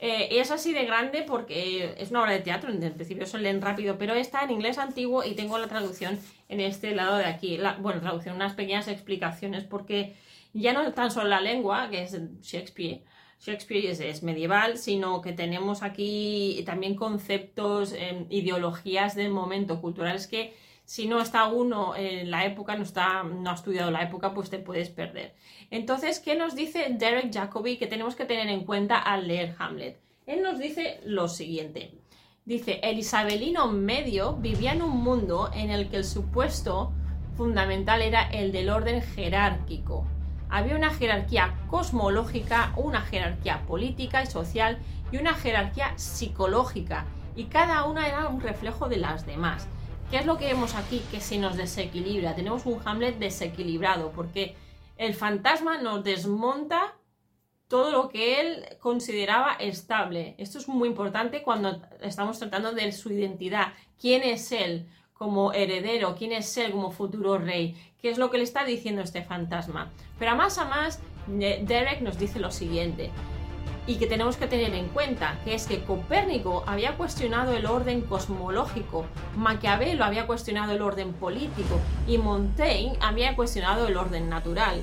Eh, 0.00 0.40
es 0.40 0.50
así 0.50 0.72
de 0.72 0.84
grande 0.84 1.22
porque 1.22 1.94
es 1.98 2.10
una 2.10 2.22
obra 2.22 2.32
de 2.32 2.40
teatro, 2.40 2.70
en 2.70 2.94
principio 2.94 3.26
se 3.26 3.38
leen 3.38 3.62
rápido, 3.62 3.96
pero 3.96 4.14
está 4.14 4.42
en 4.42 4.50
inglés 4.50 4.78
antiguo 4.78 5.24
y 5.24 5.34
tengo 5.34 5.56
la 5.56 5.68
traducción 5.68 6.18
en 6.48 6.60
este 6.60 6.94
lado 6.94 7.16
de 7.16 7.26
aquí. 7.26 7.58
bueno, 7.80 8.00
traducción, 8.00 8.36
unas 8.36 8.54
pequeñas 8.54 8.88
explicaciones 8.88 9.64
porque 9.64 10.16
ya 10.52 10.72
no 10.72 10.92
tan 10.92 11.10
solo 11.10 11.28
la 11.28 11.40
lengua, 11.40 11.88
que 11.90 12.02
es 12.02 12.18
Shakespeare, 12.42 13.02
Shakespeare 13.40 13.90
es, 13.90 14.22
medieval, 14.22 14.78
sino 14.78 15.20
que 15.20 15.32
tenemos 15.32 15.82
aquí 15.82 16.62
también 16.64 16.94
conceptos, 16.94 17.92
em, 17.92 18.26
ideologías 18.30 19.14
del 19.14 19.30
momento, 19.30 19.80
culturales 19.80 20.26
que 20.26 20.54
si 20.84 21.08
no 21.08 21.20
está 21.20 21.46
uno 21.46 21.96
en 21.96 22.30
la 22.30 22.44
época, 22.44 22.76
no, 22.76 22.82
está, 22.82 23.22
no 23.22 23.50
ha 23.50 23.54
estudiado 23.54 23.90
la 23.90 24.02
época, 24.02 24.34
pues 24.34 24.50
te 24.50 24.58
puedes 24.58 24.90
perder. 24.90 25.34
Entonces, 25.70 26.20
¿qué 26.20 26.36
nos 26.36 26.54
dice 26.54 26.86
Derek 26.90 27.32
Jacobi 27.32 27.78
que 27.78 27.86
tenemos 27.86 28.14
que 28.14 28.26
tener 28.26 28.48
en 28.48 28.64
cuenta 28.64 28.98
al 28.98 29.26
leer 29.26 29.54
Hamlet? 29.58 29.98
Él 30.26 30.42
nos 30.42 30.58
dice 30.58 31.00
lo 31.04 31.28
siguiente. 31.28 31.92
Dice, 32.44 32.80
el 32.82 32.98
isabelino 32.98 33.68
medio 33.68 34.34
vivía 34.34 34.72
en 34.72 34.82
un 34.82 35.02
mundo 35.02 35.50
en 35.54 35.70
el 35.70 35.88
que 35.88 35.96
el 35.96 36.04
supuesto 36.04 36.92
fundamental 37.36 38.02
era 38.02 38.22
el 38.30 38.52
del 38.52 38.68
orden 38.68 39.00
jerárquico. 39.00 40.06
Había 40.50 40.76
una 40.76 40.90
jerarquía 40.90 41.54
cosmológica, 41.68 42.74
una 42.76 43.00
jerarquía 43.00 43.62
política 43.66 44.22
y 44.22 44.26
social 44.26 44.78
y 45.10 45.16
una 45.16 45.34
jerarquía 45.34 45.96
psicológica, 45.96 47.06
y 47.34 47.44
cada 47.44 47.84
una 47.84 48.06
era 48.06 48.28
un 48.28 48.40
reflejo 48.40 48.88
de 48.88 48.98
las 48.98 49.26
demás. 49.26 49.68
¿Qué 50.14 50.20
es 50.20 50.26
lo 50.26 50.38
que 50.38 50.46
vemos 50.46 50.76
aquí 50.76 51.02
que 51.10 51.18
se 51.18 51.38
nos 51.38 51.56
desequilibra? 51.56 52.36
Tenemos 52.36 52.66
un 52.66 52.80
Hamlet 52.84 53.18
desequilibrado 53.18 54.12
porque 54.12 54.54
el 54.96 55.12
fantasma 55.12 55.78
nos 55.78 56.04
desmonta 56.04 56.94
todo 57.66 57.90
lo 57.90 58.08
que 58.10 58.40
él 58.40 58.64
consideraba 58.78 59.54
estable. 59.54 60.36
Esto 60.38 60.58
es 60.58 60.68
muy 60.68 60.88
importante 60.88 61.42
cuando 61.42 61.82
estamos 62.00 62.38
tratando 62.38 62.70
de 62.70 62.92
su 62.92 63.10
identidad. 63.10 63.72
¿Quién 64.00 64.22
es 64.22 64.52
él 64.52 64.86
como 65.14 65.52
heredero? 65.52 66.14
¿Quién 66.14 66.30
es 66.30 66.56
él 66.58 66.70
como 66.70 66.92
futuro 66.92 67.36
rey? 67.38 67.74
¿Qué 68.00 68.08
es 68.08 68.16
lo 68.16 68.30
que 68.30 68.38
le 68.38 68.44
está 68.44 68.64
diciendo 68.64 69.02
este 69.02 69.24
fantasma? 69.24 69.90
Pero 70.20 70.30
a 70.30 70.34
más 70.36 70.58
a 70.58 70.66
más, 70.66 71.00
Derek 71.26 72.02
nos 72.02 72.20
dice 72.20 72.38
lo 72.38 72.52
siguiente 72.52 73.10
y 73.86 73.96
que 73.96 74.06
tenemos 74.06 74.36
que 74.36 74.46
tener 74.46 74.74
en 74.74 74.88
cuenta, 74.88 75.38
que 75.44 75.54
es 75.54 75.66
que 75.66 75.82
Copérnico 75.82 76.64
había 76.66 76.96
cuestionado 76.96 77.52
el 77.52 77.66
orden 77.66 78.00
cosmológico, 78.00 79.06
Maquiavelo 79.36 80.04
había 80.04 80.26
cuestionado 80.26 80.72
el 80.72 80.82
orden 80.82 81.12
político 81.12 81.80
y 82.06 82.18
Montaigne 82.18 82.96
había 83.00 83.36
cuestionado 83.36 83.86
el 83.86 83.96
orden 83.96 84.28
natural. 84.28 84.82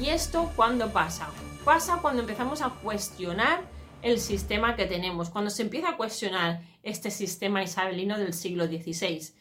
¿Y 0.00 0.08
esto 0.08 0.50
cuándo 0.56 0.92
pasa? 0.92 1.28
Pasa 1.64 1.98
cuando 2.00 2.22
empezamos 2.22 2.62
a 2.62 2.70
cuestionar 2.70 3.62
el 4.02 4.18
sistema 4.18 4.76
que 4.76 4.86
tenemos, 4.86 5.30
cuando 5.30 5.50
se 5.50 5.62
empieza 5.62 5.90
a 5.90 5.96
cuestionar 5.96 6.62
este 6.82 7.10
sistema 7.10 7.62
isabelino 7.62 8.18
del 8.18 8.32
siglo 8.32 8.66
XVI. 8.66 9.32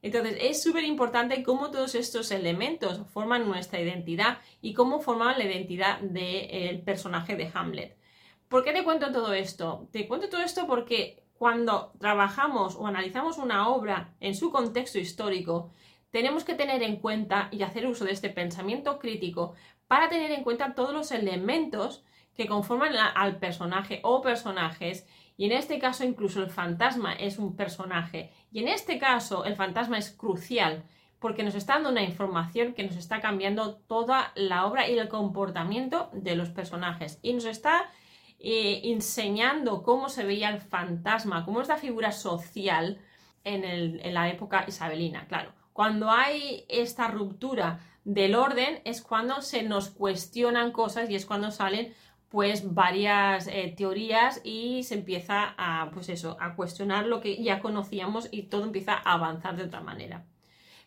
Entonces 0.00 0.36
es 0.40 0.62
súper 0.62 0.84
importante 0.84 1.42
cómo 1.42 1.70
todos 1.70 1.94
estos 1.94 2.30
elementos 2.30 3.00
forman 3.12 3.48
nuestra 3.48 3.80
identidad 3.80 4.38
y 4.60 4.74
cómo 4.74 5.00
forman 5.00 5.38
la 5.38 5.44
identidad 5.44 6.00
del 6.00 6.80
personaje 6.82 7.34
de 7.36 7.50
Hamlet. 7.52 7.97
¿Por 8.48 8.64
qué 8.64 8.72
te 8.72 8.82
cuento 8.82 9.12
todo 9.12 9.34
esto? 9.34 9.88
Te 9.92 10.08
cuento 10.08 10.30
todo 10.30 10.40
esto 10.40 10.66
porque 10.66 11.22
cuando 11.34 11.92
trabajamos 11.98 12.76
o 12.76 12.86
analizamos 12.86 13.36
una 13.36 13.68
obra 13.68 14.14
en 14.20 14.34
su 14.34 14.50
contexto 14.50 14.98
histórico, 14.98 15.70
tenemos 16.10 16.44
que 16.44 16.54
tener 16.54 16.82
en 16.82 16.96
cuenta 16.96 17.48
y 17.50 17.62
hacer 17.62 17.86
uso 17.86 18.06
de 18.06 18.12
este 18.12 18.30
pensamiento 18.30 18.98
crítico 18.98 19.54
para 19.86 20.08
tener 20.08 20.30
en 20.30 20.44
cuenta 20.44 20.74
todos 20.74 20.94
los 20.94 21.12
elementos 21.12 22.04
que 22.34 22.46
conforman 22.46 22.94
al 22.96 23.38
personaje 23.38 24.00
o 24.02 24.22
personajes 24.22 25.06
y 25.36 25.44
en 25.44 25.52
este 25.52 25.78
caso 25.78 26.04
incluso 26.04 26.42
el 26.42 26.50
fantasma 26.50 27.12
es 27.12 27.38
un 27.38 27.54
personaje 27.54 28.32
y 28.50 28.60
en 28.60 28.68
este 28.68 28.98
caso 28.98 29.44
el 29.44 29.56
fantasma 29.56 29.98
es 29.98 30.10
crucial 30.10 30.84
porque 31.18 31.42
nos 31.42 31.54
está 31.54 31.74
dando 31.74 31.90
una 31.90 32.02
información 32.02 32.74
que 32.74 32.84
nos 32.84 32.96
está 32.96 33.20
cambiando 33.20 33.74
toda 33.76 34.32
la 34.36 34.66
obra 34.66 34.88
y 34.88 34.98
el 34.98 35.08
comportamiento 35.08 36.10
de 36.12 36.36
los 36.36 36.48
personajes 36.50 37.18
y 37.22 37.34
nos 37.34 37.44
está 37.44 37.90
eh, 38.40 38.82
enseñando 38.84 39.82
cómo 39.82 40.08
se 40.08 40.24
veía 40.24 40.50
el 40.50 40.60
fantasma, 40.60 41.44
cómo 41.44 41.60
es 41.60 41.68
la 41.68 41.76
figura 41.76 42.12
social 42.12 43.00
en, 43.44 44.14
la 44.14 44.28
época 44.28 44.64
isabelina. 44.68 45.26
Claro, 45.26 45.52
cuando 45.72 46.10
hay 46.10 46.64
esta 46.68 47.08
ruptura 47.08 47.80
del 48.04 48.34
orden 48.34 48.80
es 48.84 49.02
cuando 49.02 49.42
se 49.42 49.62
nos 49.62 49.90
cuestionan 49.90 50.72
cosas 50.72 51.10
y 51.10 51.14
es 51.14 51.26
cuando 51.26 51.50
salen 51.50 51.92
pues 52.28 52.74
varias 52.74 53.48
eh, 53.48 53.74
teorías 53.76 54.40
y 54.44 54.82
se 54.84 54.94
empieza 54.94 55.54
a 55.56 55.90
pues 55.92 56.08
eso 56.08 56.36
a 56.40 56.54
cuestionar 56.54 57.06
lo 57.06 57.20
que 57.20 57.42
ya 57.42 57.60
conocíamos 57.60 58.28
y 58.30 58.44
todo 58.44 58.64
empieza 58.64 58.94
a 58.94 59.12
avanzar 59.14 59.56
de 59.56 59.64
otra 59.64 59.80
manera 59.80 60.24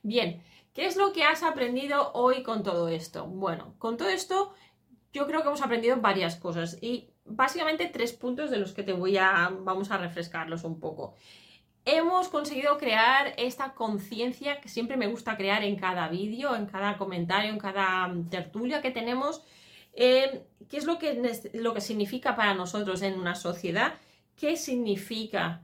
bien 0.04 0.44
¿qué 0.74 0.86
es 0.86 0.98
lo 0.98 1.14
que 1.14 1.24
has 1.24 1.44
aprendido 1.44 2.12
hoy 2.14 2.44
con 2.44 2.64
todo 2.64 2.90
esto? 2.90 3.26
bueno 3.26 3.76
con 3.78 3.98
todo 3.98 4.10
esto 4.10 4.54
yo 5.14 5.28
creo 5.28 5.42
que 5.42 5.48
hemos 5.48 5.62
aprendido 5.62 5.98
varias 5.98 6.36
cosas 6.36 6.78
y 6.82 7.11
básicamente 7.26 7.88
tres 7.88 8.14
puntos 8.14 8.50
de 8.50 8.58
los 8.58 8.74
que 8.74 8.84
te 8.84 8.94
voy 8.94 9.18
a, 9.18 9.52
vamos 9.62 9.92
a 9.92 9.98
refrescarlos 9.98 10.64
un 10.64 10.80
poco. 10.80 11.16
Hemos 11.86 12.28
conseguido 12.30 12.78
crear 12.78 13.34
esta 13.38 13.74
conciencia 13.74 14.62
que 14.62 14.70
siempre 14.70 14.98
me 14.98 15.08
gusta 15.08 15.36
crear 15.36 15.64
en 15.64 15.78
cada 15.78 16.08
vídeo, 16.10 16.56
en 16.56 16.68
cada 16.68 16.98
comentario, 16.98 17.52
en 17.52 17.58
cada 17.58 18.08
mm, 18.08 18.30
tertulia 18.30 18.82
que 18.82 18.92
tenemos. 18.92 19.42
Eh, 19.94 20.44
¿Qué 20.70 20.78
es 20.78 20.86
lo 20.86 21.00
que, 21.00 21.20
lo 21.54 21.74
que 21.74 21.82
significa 21.82 22.36
para 22.36 22.54
nosotros 22.54 23.02
en 23.02 23.20
una 23.20 23.34
sociedad? 23.34 23.96
¿Qué 24.36 24.58
significa 24.58 25.64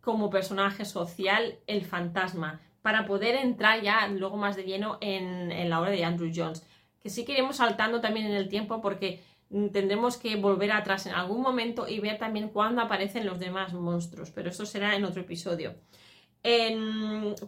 como 0.00 0.30
personaje 0.30 0.84
social 0.84 1.58
el 1.66 1.84
fantasma? 1.84 2.60
Para 2.82 3.04
poder 3.04 3.34
entrar 3.34 3.82
ya 3.82 4.06
luego 4.06 4.36
más 4.36 4.54
de 4.54 4.62
lleno 4.62 4.98
en, 5.00 5.50
en 5.50 5.68
la 5.68 5.80
obra 5.80 5.90
de 5.90 6.04
Andrew 6.04 6.30
Jones. 6.32 6.64
Que 7.02 7.10
sí 7.10 7.24
que 7.24 7.32
iremos 7.32 7.56
saltando 7.56 8.00
también 8.00 8.26
en 8.26 8.34
el 8.34 8.48
tiempo 8.48 8.80
porque 8.80 9.20
tendremos 9.50 10.16
que 10.16 10.36
volver 10.36 10.72
atrás 10.72 11.06
en 11.06 11.12
algún 11.12 11.40
momento 11.40 11.86
y 11.88 12.00
ver 12.00 12.18
también 12.18 12.48
cuándo 12.48 12.82
aparecen 12.82 13.26
los 13.26 13.38
demás 13.38 13.72
monstruos, 13.72 14.30
pero 14.30 14.50
eso 14.50 14.66
será 14.66 14.96
en 14.96 15.04
otro 15.04 15.22
episodio. 15.22 15.74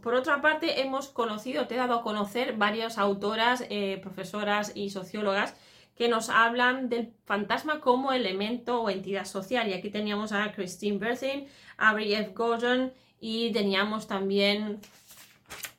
por 0.02 0.14
otra 0.14 0.40
parte, 0.40 0.80
hemos 0.80 1.08
conocido, 1.08 1.66
te 1.66 1.74
he 1.74 1.78
dado 1.78 1.94
a 1.94 2.02
conocer 2.02 2.56
varias 2.56 2.98
autoras, 2.98 3.64
eh, 3.70 3.98
profesoras 4.02 4.72
y 4.74 4.90
sociólogas 4.90 5.54
que 5.98 6.08
nos 6.08 6.30
hablan 6.30 6.88
del 6.88 7.12
fantasma 7.26 7.80
como 7.80 8.12
elemento 8.12 8.82
o 8.82 8.88
entidad 8.88 9.24
social. 9.24 9.68
Y 9.68 9.72
aquí 9.72 9.90
teníamos 9.90 10.30
a 10.32 10.52
Christine 10.52 10.98
Berthin, 10.98 11.48
a 11.76 12.00
F. 12.00 12.32
Gordon 12.34 12.92
y 13.20 13.52
teníamos 13.52 14.06
también 14.06 14.80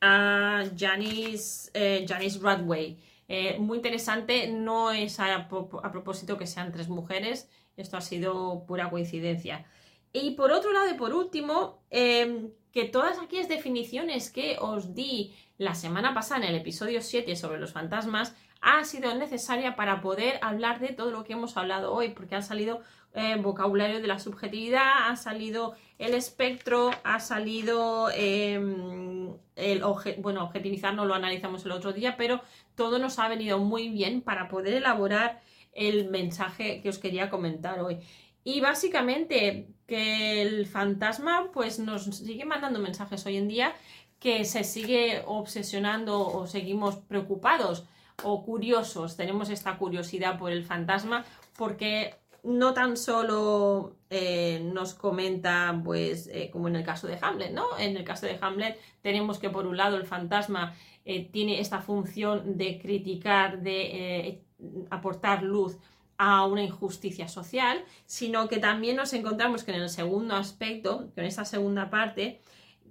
a 0.02 0.66
Janice, 0.78 1.72
eh, 1.74 2.06
Janice 2.08 2.40
Radway. 2.40 2.98
Eh, 3.32 3.60
muy 3.60 3.78
interesante, 3.78 4.48
no 4.48 4.92
es 4.92 5.20
a, 5.20 5.48
propósito 5.48 6.36
que 6.40 6.48
sean 6.48 6.72
tres 6.72 6.90
mujeres, 6.90 7.48
esto 7.78 7.96
ha 7.96 8.02
sido 8.02 8.66
pura 8.66 8.90
coincidencia. 8.90 9.68
Y 10.12 10.32
por 10.32 10.52
otro 10.52 10.74
lado 10.74 10.90
y 10.90 10.96
por 10.96 11.14
último, 11.14 11.84
em, 11.92 12.50
que 12.72 12.86
todas 12.86 13.20
aquellas 13.20 13.48
definiciones 13.48 14.32
que 14.32 14.58
os 14.60 14.96
di 14.96 15.36
la 15.60 15.76
semana 15.76 16.16
pasada 16.16 16.42
en 16.42 16.56
el 16.56 16.60
episodio 16.60 17.02
7 17.04 17.36
sobre 17.36 17.60
los 17.60 17.72
fantasmas 17.72 18.36
ha 18.62 18.84
sido 18.84 19.14
necesaria 19.14 19.76
para 19.76 20.02
poder 20.02 20.40
hablar 20.42 20.80
de 20.80 20.90
todo 20.90 21.12
lo 21.12 21.24
que 21.24 21.34
hemos 21.34 21.56
hablado 21.56 21.94
hoy, 21.94 22.10
porque 22.10 22.36
ha 22.36 22.42
salido 22.42 22.82
eh, 23.14 23.36
vocabulario 23.38 24.02
de 24.02 24.08
la 24.08 24.20
subjetividad, 24.20 25.10
ha 25.10 25.16
salido 25.16 25.76
el 25.98 26.14
espectro, 26.14 26.92
ha 27.04 27.20
salido 27.20 28.10
em, 28.14 29.34
el 29.56 29.84
bueno, 30.20 30.44
objetivizar 30.44 30.94
no 30.94 31.06
lo 31.06 31.16
analizamos 31.16 31.66
el 31.66 31.72
otro 31.72 31.92
día, 31.92 32.16
pero 32.18 32.42
todo 32.76 33.00
nos 33.00 33.20
ha 33.20 33.28
venido 33.28 33.60
muy 33.60 33.90
bien 33.90 34.22
para 34.22 34.48
poder 34.48 34.74
elaborar 34.76 35.42
el 35.74 36.10
mensaje 36.10 36.82
que 36.82 36.90
os 36.90 37.00
quería 37.00 37.30
comentar 37.30 37.80
hoy. 37.82 38.00
Y 38.44 38.62
básicamente 38.62 39.68
que 39.88 40.42
el 40.42 40.66
fantasma 40.66 41.50
pues 41.52 41.80
nos 41.80 42.04
sigue 42.06 42.46
mandando 42.46 42.80
mensajes 42.80 43.26
hoy 43.26 43.38
en 43.38 43.48
día 43.48 43.74
que 44.20 44.46
se 44.46 44.64
sigue 44.64 45.24
obsesionando 45.26 46.28
o 46.28 46.48
seguimos 46.48 46.98
preocupados 46.98 47.86
o 48.24 48.44
curiosos, 48.44 49.16
tenemos 49.16 49.50
esta 49.50 49.78
curiosidad 49.78 50.38
por 50.38 50.52
el 50.52 50.64
fantasma 50.66 51.26
porque 51.58 52.16
no 52.44 52.74
tan 52.74 52.98
solo 52.98 53.96
eh, 54.10 54.62
nos 54.74 54.94
comenta, 54.94 55.80
pues, 55.84 56.28
eh, 56.28 56.50
como 56.52 56.68
en 56.68 56.76
el 56.76 56.84
caso 56.84 57.08
de 57.08 57.18
Hamlet, 57.22 57.52
¿no? 57.52 57.66
En 57.78 57.96
el 57.98 58.04
caso 58.04 58.26
de 58.26 58.38
Hamlet 58.42 58.80
tenemos 59.02 59.40
que 59.40 59.50
por 59.50 59.68
un 59.68 59.78
lado 59.78 59.98
el 59.98 60.06
fantasma 60.06 60.74
eh, 61.06 61.30
tiene 61.32 61.60
esta 61.60 61.82
función 61.82 62.58
de 62.58 62.80
criticar, 62.80 63.62
de 63.62 64.42
aportar 64.90 65.44
luz 65.44 65.78
a 66.18 66.46
una 66.46 66.64
injusticia 66.64 67.28
social, 67.28 67.84
sino 68.06 68.48
que 68.50 68.58
también 68.58 68.98
nos 68.98 69.14
encontramos 69.14 69.64
que 69.64 69.72
en 69.72 69.82
el 69.82 69.90
segundo 69.90 70.36
aspecto, 70.36 71.12
en 71.16 71.26
esta 71.26 71.46
segunda 71.46 71.90
parte, 71.90 72.42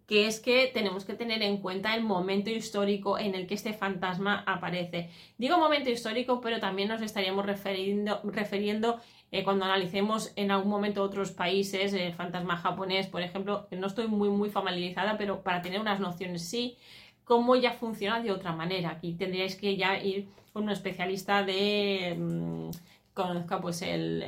que 0.09 0.27
es 0.27 0.41
que 0.41 0.71
tenemos 0.73 1.05
que 1.05 1.13
tener 1.13 1.43
en 1.43 1.59
cuenta 1.59 1.95
el 1.95 2.03
momento 2.03 2.49
histórico 2.49 3.19
en 3.19 3.35
el 3.35 3.47
que 3.47 3.55
este 3.55 3.75
fantasma 3.75 4.43
aparece. 4.47 5.11
Digo 5.37 5.59
momento 5.59 5.91
histórico, 5.91 6.41
pero 6.41 6.61
también 6.61 6.89
nos 6.89 7.03
estaríamos 7.03 7.45
refiriendo 7.45 9.01
eh, 9.31 9.45
cuando 9.45 9.67
analicemos 9.67 10.33
en 10.37 10.51
algún 10.51 10.71
momento 10.71 11.03
otros 11.03 11.33
países, 11.33 11.93
el 11.93 12.15
fantasma 12.15 12.57
japonés, 12.57 13.07
por 13.09 13.23
ejemplo, 13.23 13.69
no 13.71 13.87
estoy 13.87 14.09
muy 14.09 14.31
muy 14.31 14.51
familiarizada, 14.51 15.19
pero 15.19 15.43
para 15.43 15.61
tener 15.61 15.81
unas 15.81 16.01
nociones 16.01 16.43
sí, 16.43 16.77
cómo 17.25 17.55
ya 17.57 17.73
funciona 17.73 18.23
de 18.23 18.33
otra 18.33 18.53
manera. 18.53 18.91
Aquí 18.91 19.13
tendríais 19.13 19.55
que 19.55 19.77
ya 19.77 20.03
ir 20.03 20.29
con 20.53 20.65
un 20.65 20.71
especialista 20.71 21.43
de 21.43 22.17
mm, 22.19 22.71
conozca 23.13 23.61
pues 23.61 23.85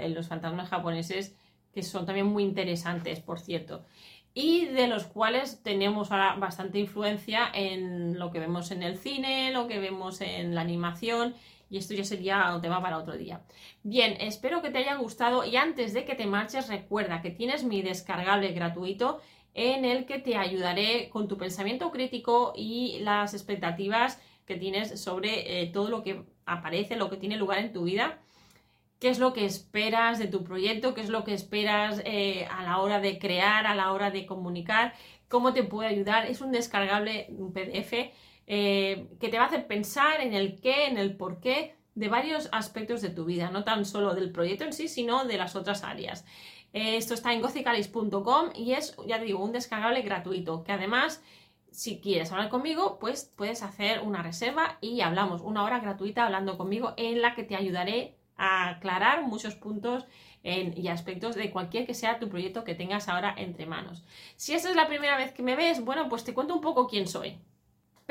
los 0.09 0.29
fantasmas 0.29 0.69
japoneses, 0.69 1.35
que 1.73 1.83
son 1.83 2.05
también 2.05 2.27
muy 2.27 2.43
interesantes, 2.43 3.21
por 3.21 3.41
cierto. 3.41 3.83
Y 4.35 4.67
de 4.67 4.87
los 4.87 5.05
cuales 5.05 5.63
tenemos 5.63 6.13
ahora 6.13 6.35
bastante 6.35 6.79
influencia 6.79 7.51
en 7.53 8.19
lo 8.19 8.31
que 8.31 8.39
vemos 8.39 8.71
en 8.71 8.83
el 8.83 8.99
cine, 8.99 9.51
lo 9.53 9.67
que 9.67 9.81
vemos 9.81 10.21
en 10.21 10.55
la 10.55 10.61
animación 10.61 11.35
y 11.71 11.79
esto 11.79 11.95
ya 11.95 12.05
sería 12.05 12.55
un 12.55 12.61
tema 12.61 12.83
para 12.83 12.99
otro 12.99 13.17
día. 13.17 13.43
Bien, 13.83 14.17
espero 14.21 14.61
que 14.61 14.71
te 14.71 14.79
haya 14.79 14.97
gustado 14.97 15.45
y 15.45 15.57
antes 15.57 15.95
de 15.95 16.05
que 16.05 16.15
te 16.15 16.27
marches 16.27 16.69
recuerda 16.69 17.23
que 17.23 17.31
tienes 17.31 17.65
mi 17.65 17.81
descargable 17.81 18.53
gratuito 18.53 19.21
en 19.55 19.85
el 19.85 20.05
que 20.05 20.19
te 20.19 20.37
ayudaré 20.37 21.09
con 21.11 21.29
tu 21.29 21.39
pensamiento 21.39 21.91
crítico 21.91 22.53
y 22.57 22.99
las 23.01 23.33
expectativas 23.35 24.21
que 24.45 24.57
tienes 24.57 25.01
sobre 25.01 25.63
eh, 25.63 25.67
todo 25.69 25.89
lo 25.89 26.03
que 26.03 26.25
aparece, 26.45 26.97
lo 26.97 27.09
que 27.09 27.17
tiene 27.17 27.37
lugar 27.37 27.59
en 27.59 27.73
tu 27.73 27.85
vida 27.85 28.21
qué 29.01 29.09
es 29.09 29.19
lo 29.19 29.33
que 29.33 29.47
esperas 29.47 30.19
de 30.19 30.29
tu 30.29 30.45
proyecto, 30.45 30.95
qué 30.95 31.01
es 31.01 31.09
lo 31.09 31.25
que 31.25 31.33
esperas 31.33 32.03
eh, 32.05 32.47
a 32.51 32.63
la 32.63 32.79
hora 32.79 33.01
de 33.01 33.19
crear, 33.19 33.67
a 33.67 33.75
la 33.75 33.93
hora 33.93 34.11
de 34.11 34.27
comunicar, 34.27 34.93
cómo 35.27 35.55
te 35.55 35.65
puede 35.65 35.89
ayudar. 35.89 36.27
Es 36.27 36.43
un 36.43 36.53
descargable, 36.53 37.29
PDF, 37.55 38.13
eh, 38.53 39.07
que 39.21 39.29
te 39.29 39.39
va 39.39 39.45
a 39.45 39.47
hacer 39.47 39.69
pensar 39.69 40.21
en 40.21 40.35
el 40.35 40.61
qué, 40.61 40.87
en 40.87 40.99
el 40.99 41.17
por 41.17 41.39
qué 41.39 41.77
de 41.95 42.09
varios 42.09 42.49
aspectos 42.51 43.01
de 43.01 43.11
tu 43.11 43.25
vida, 43.25 43.49
no 43.49 43.63
tan 43.63 43.85
solo 43.85 44.13
del 44.13 44.33
proyecto 44.33 44.65
en 44.65 44.73
sí, 44.73 44.89
sino 44.89 45.25
de 45.25 45.39
las 45.39 45.55
otras 45.55 45.85
áreas. 45.85 46.25
Eh, 46.73 46.97
esto 46.97 47.15
está 47.15 47.33
en 47.33 47.43
gozicalis.com 47.43 48.51
y 48.57 48.73
es, 48.73 48.97
ya 49.07 49.21
te 49.21 49.27
digo, 49.27 49.39
un 49.39 49.53
descargable 49.53 50.03
gratuito, 50.03 50.65
que 50.65 50.73
además 50.73 51.23
si 51.71 52.01
quieres 52.01 52.33
hablar 52.33 52.49
conmigo, 52.49 52.99
pues 52.99 53.33
puedes 53.37 53.63
hacer 53.63 54.01
una 54.01 54.21
reserva 54.21 54.79
y 54.81 55.01
hablamos 55.03 55.43
una 55.43 55.63
hora 55.63 55.79
gratuita 55.79 56.27
hablando 56.27 56.59
conmigo 56.59 56.95
en 56.97 57.23
la 57.23 57.37
que 57.37 57.45
te 57.45 57.55
ayudaré 57.55 58.17
a 58.37 58.71
aclarar 58.71 59.23
muchos 59.23 59.55
puntos 59.55 60.07
y 60.43 60.89
aspectos 60.89 61.37
de 61.37 61.53
cualquier 61.53 61.87
que 61.87 61.95
sea 61.95 62.19
tu 62.19 62.29
proyecto 62.29 62.65
que 62.65 62.75
tengas 62.75 63.09
ahora 63.09 63.33
entre 63.39 63.67
manos. 63.67 64.03
Si 64.35 64.55
esta 64.55 64.71
es 64.71 64.75
la 64.75 64.89
primera 64.89 65.17
vez 65.17 65.31
que 65.33 65.45
me 65.45 65.55
ves, 65.55 65.85
bueno, 65.85 66.09
pues 66.09 66.25
te 66.25 66.35
cuento 66.35 66.55
un 66.55 66.61
poco 66.61 66.89
quién 66.89 67.07
soy. 67.07 67.39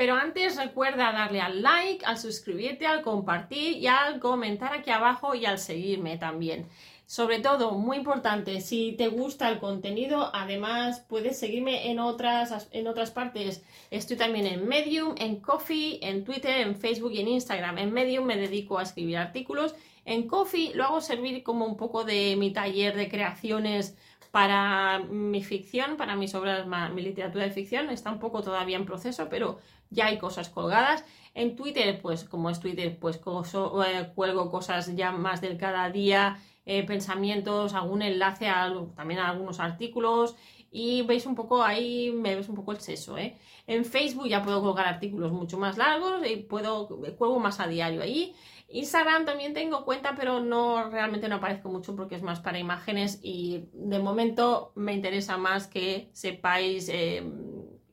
Pero 0.00 0.14
antes 0.14 0.56
recuerda 0.56 1.12
darle 1.12 1.42
al 1.42 1.60
like, 1.60 2.06
al 2.06 2.16
suscribirte, 2.16 2.86
al 2.86 3.02
compartir 3.02 3.76
y 3.76 3.86
al 3.86 4.18
comentar 4.18 4.72
aquí 4.72 4.88
abajo 4.88 5.34
y 5.34 5.44
al 5.44 5.58
seguirme 5.58 6.16
también. 6.16 6.66
Sobre 7.04 7.40
todo, 7.40 7.72
muy 7.72 7.98
importante, 7.98 8.62
si 8.62 8.92
te 8.92 9.08
gusta 9.08 9.50
el 9.50 9.58
contenido, 9.58 10.30
además 10.32 11.04
puedes 11.06 11.38
seguirme 11.38 11.90
en 11.90 11.98
otras, 11.98 12.70
en 12.72 12.86
otras 12.86 13.10
partes. 13.10 13.62
Estoy 13.90 14.16
también 14.16 14.46
en 14.46 14.66
Medium, 14.66 15.16
en 15.18 15.38
Coffee, 15.38 15.98
en 16.00 16.24
Twitter, 16.24 16.62
en 16.66 16.76
Facebook 16.76 17.12
y 17.12 17.20
en 17.20 17.28
Instagram. 17.28 17.76
En 17.76 17.92
Medium 17.92 18.24
me 18.24 18.38
dedico 18.38 18.78
a 18.78 18.84
escribir 18.84 19.18
artículos. 19.18 19.74
En 20.06 20.26
Coffee 20.26 20.72
lo 20.74 20.84
hago 20.84 21.02
servir 21.02 21.42
como 21.42 21.66
un 21.66 21.76
poco 21.76 22.04
de 22.04 22.36
mi 22.38 22.54
taller 22.54 22.96
de 22.96 23.10
creaciones 23.10 23.98
para 24.30 25.00
mi 25.00 25.42
ficción, 25.42 25.96
para 25.96 26.16
mis 26.16 26.34
obras, 26.34 26.66
mi 26.94 27.02
literatura 27.02 27.44
de 27.44 27.50
ficción. 27.50 27.90
Está 27.90 28.10
un 28.10 28.20
poco 28.20 28.42
todavía 28.42 28.76
en 28.76 28.86
proceso, 28.86 29.28
pero 29.28 29.58
ya 29.90 30.06
hay 30.06 30.18
cosas 30.18 30.48
colgadas. 30.48 31.04
En 31.34 31.56
Twitter, 31.56 32.00
pues 32.00 32.24
como 32.24 32.50
es 32.50 32.58
Twitter, 32.60 32.98
pues 32.98 33.16
eh, 33.18 34.12
cuelgo 34.14 34.50
cosas 34.50 34.94
ya 34.96 35.12
más 35.12 35.40
del 35.40 35.58
cada 35.58 35.90
día 35.90 36.38
eh, 36.66 36.84
pensamientos, 36.84 37.74
algún 37.74 38.02
enlace 38.02 38.48
a, 38.48 38.72
también 38.94 39.20
a 39.20 39.30
algunos 39.30 39.60
artículos 39.60 40.36
y 40.70 41.02
veis 41.02 41.26
un 41.26 41.34
poco 41.34 41.62
ahí, 41.64 42.12
me 42.12 42.36
ves 42.36 42.48
un 42.48 42.54
poco 42.54 42.72
el 42.72 42.80
seso. 42.80 43.18
¿eh? 43.18 43.36
En 43.66 43.84
Facebook 43.84 44.28
ya 44.28 44.42
puedo 44.42 44.60
colocar 44.60 44.86
artículos 44.86 45.32
mucho 45.32 45.58
más 45.58 45.78
largos 45.78 46.24
y 46.26 46.36
puedo, 46.36 46.88
cuelgo 47.16 47.40
más 47.40 47.60
a 47.60 47.66
diario 47.66 48.02
ahí. 48.02 48.34
Instagram 48.68 49.24
también 49.24 49.52
tengo 49.52 49.84
cuenta, 49.84 50.14
pero 50.16 50.40
no 50.40 50.90
realmente 50.90 51.28
no 51.28 51.36
aparezco 51.36 51.68
mucho 51.68 51.96
porque 51.96 52.14
es 52.14 52.22
más 52.22 52.38
para 52.40 52.58
imágenes 52.58 53.18
y 53.22 53.64
de 53.72 53.98
momento 53.98 54.72
me 54.76 54.94
interesa 54.94 55.36
más 55.38 55.66
que 55.66 56.10
sepáis, 56.12 56.88
eh, 56.88 57.24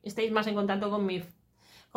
estéis 0.04 0.30
más 0.30 0.46
en 0.46 0.54
contacto 0.54 0.88
con 0.88 1.04
mi, 1.04 1.20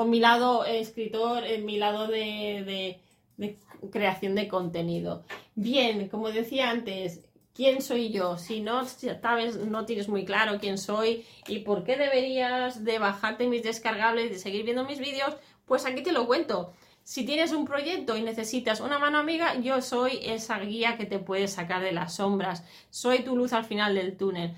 con 0.02 0.10
mi 0.10 0.20
lado 0.20 0.66
escritor, 0.66 1.44
en 1.44 1.64
mi 1.64 1.78
lado 1.78 2.08
de 2.08 3.00
de 3.38 3.60
creación 3.92 4.36
de 4.36 4.48
contenido. 4.48 5.24
Bien, 5.56 6.08
como 6.10 6.32
decía 6.32 6.72
antes, 6.72 7.22
¿quién 7.54 7.82
soy 7.82 8.12
yo? 8.12 8.38
Si 8.38 8.62
no 8.62 8.86
sabes, 8.86 9.58
no 9.58 9.86
tienes 9.86 10.08
muy 10.08 10.26
claro 10.26 10.60
quién 10.60 10.80
soy 10.80 11.24
y 11.48 11.60
por 11.60 11.84
qué 11.84 11.98
deberías 11.98 12.84
de 12.84 13.00
bajarte 13.00 13.48
mis 13.48 13.64
descargables 13.64 14.26
y 14.26 14.30
de 14.30 14.40
seguir 14.40 14.64
viendo 14.64 14.86
mis 14.86 15.00
vídeos, 15.00 15.36
pues 15.66 15.86
aquí 15.86 16.02
te 16.04 16.12
lo 16.12 16.26
cuento. 16.28 16.74
Si 17.04 17.26
tienes 17.26 17.52
un 17.52 17.66
proyecto 17.66 18.16
y 18.16 18.22
necesitas 18.22 18.80
una 18.80 19.00
mano 19.00 19.18
amiga, 19.18 19.60
yo 19.60 19.82
soy 19.82 20.20
esa 20.24 20.60
guía 20.60 20.98
que 20.98 21.06
te 21.06 21.18
puede 21.18 21.48
sacar 21.48 21.82
de 21.82 21.92
las 21.92 22.16
sombras. 22.16 22.64
Soy 22.90 23.20
tu 23.20 23.36
luz 23.36 23.54
al 23.54 23.66
final 23.66 23.96
del 23.96 24.18
túnel. 24.18 24.56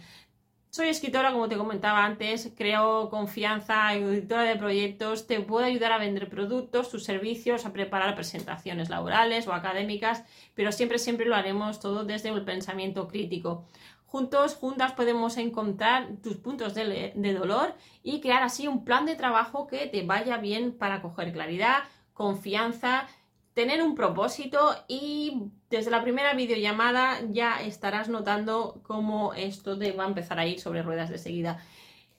Soy 0.76 0.88
escritora, 0.88 1.32
como 1.32 1.48
te 1.48 1.56
comentaba 1.56 2.04
antes, 2.04 2.52
creo 2.58 3.12
confianza, 3.12 3.94
editora 3.94 4.42
de 4.42 4.56
proyectos, 4.56 5.28
te 5.28 5.40
puedo 5.40 5.68
ayudar 5.68 5.92
a 5.92 6.00
vender 6.00 6.30
productos, 6.30 6.90
tus 6.90 7.04
servicios, 7.04 7.68
a 7.68 7.74
preparar 7.74 8.16
presentaciones 8.16 8.90
laborales 8.90 9.48
o 9.48 9.54
académicas, 9.54 10.24
pero 10.56 10.72
siempre, 10.72 10.98
siempre 10.98 11.28
lo 11.28 11.36
haremos 11.36 11.80
todo 11.80 12.06
desde 12.06 12.30
el 12.30 12.44
pensamiento 12.44 13.08
crítico. 13.08 13.68
Juntos, 14.08 14.56
juntas 14.56 14.94
podemos 14.94 15.38
encontrar 15.38 16.08
tus 16.24 16.38
puntos 16.38 16.74
de, 16.74 17.14
de 17.16 17.34
dolor 17.36 17.76
y 18.02 18.20
crear 18.20 18.42
así 18.42 18.68
un 18.68 18.84
plan 18.84 19.06
de 19.06 19.16
trabajo 19.16 19.68
que 19.68 19.86
te 19.86 20.02
vaya 20.02 20.38
bien 20.38 20.76
para 20.76 21.04
coger 21.04 21.34
claridad, 21.34 21.84
confianza, 22.16 23.08
tener 23.54 23.82
un 23.82 23.96
propósito 23.96 24.76
y 24.88 25.52
desde 25.70 25.92
la 25.92 26.02
primera 26.02 26.34
videollamada 26.34 27.20
ya 27.30 27.62
estarás 27.62 28.10
notando 28.10 28.82
cómo 28.84 29.34
esto 29.34 29.78
te 29.78 29.92
va 29.92 30.06
a 30.06 30.08
empezar 30.08 30.40
a 30.40 30.48
ir 30.48 30.60
sobre 30.60 30.82
ruedas 30.82 31.10
de 31.10 31.18
seguida. 31.18 31.64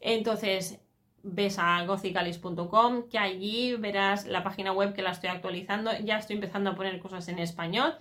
Entonces, 0.01 0.81
ves 1.23 1.59
a 1.59 1.85
gozicalis.com, 1.87 3.09
que 3.09 3.19
allí 3.19 3.75
verás 3.77 4.27
la 4.27 4.45
página 4.45 4.73
web 4.73 4.95
que 4.95 5.03
la 5.03 5.11
estoy 5.11 5.31
actualizando. 5.31 5.91
Ya 6.05 6.19
estoy 6.19 6.37
empezando 6.37 6.71
a 6.71 6.75
poner 6.75 7.01
cosas 7.01 7.27
en 7.29 7.39
español. 7.39 7.97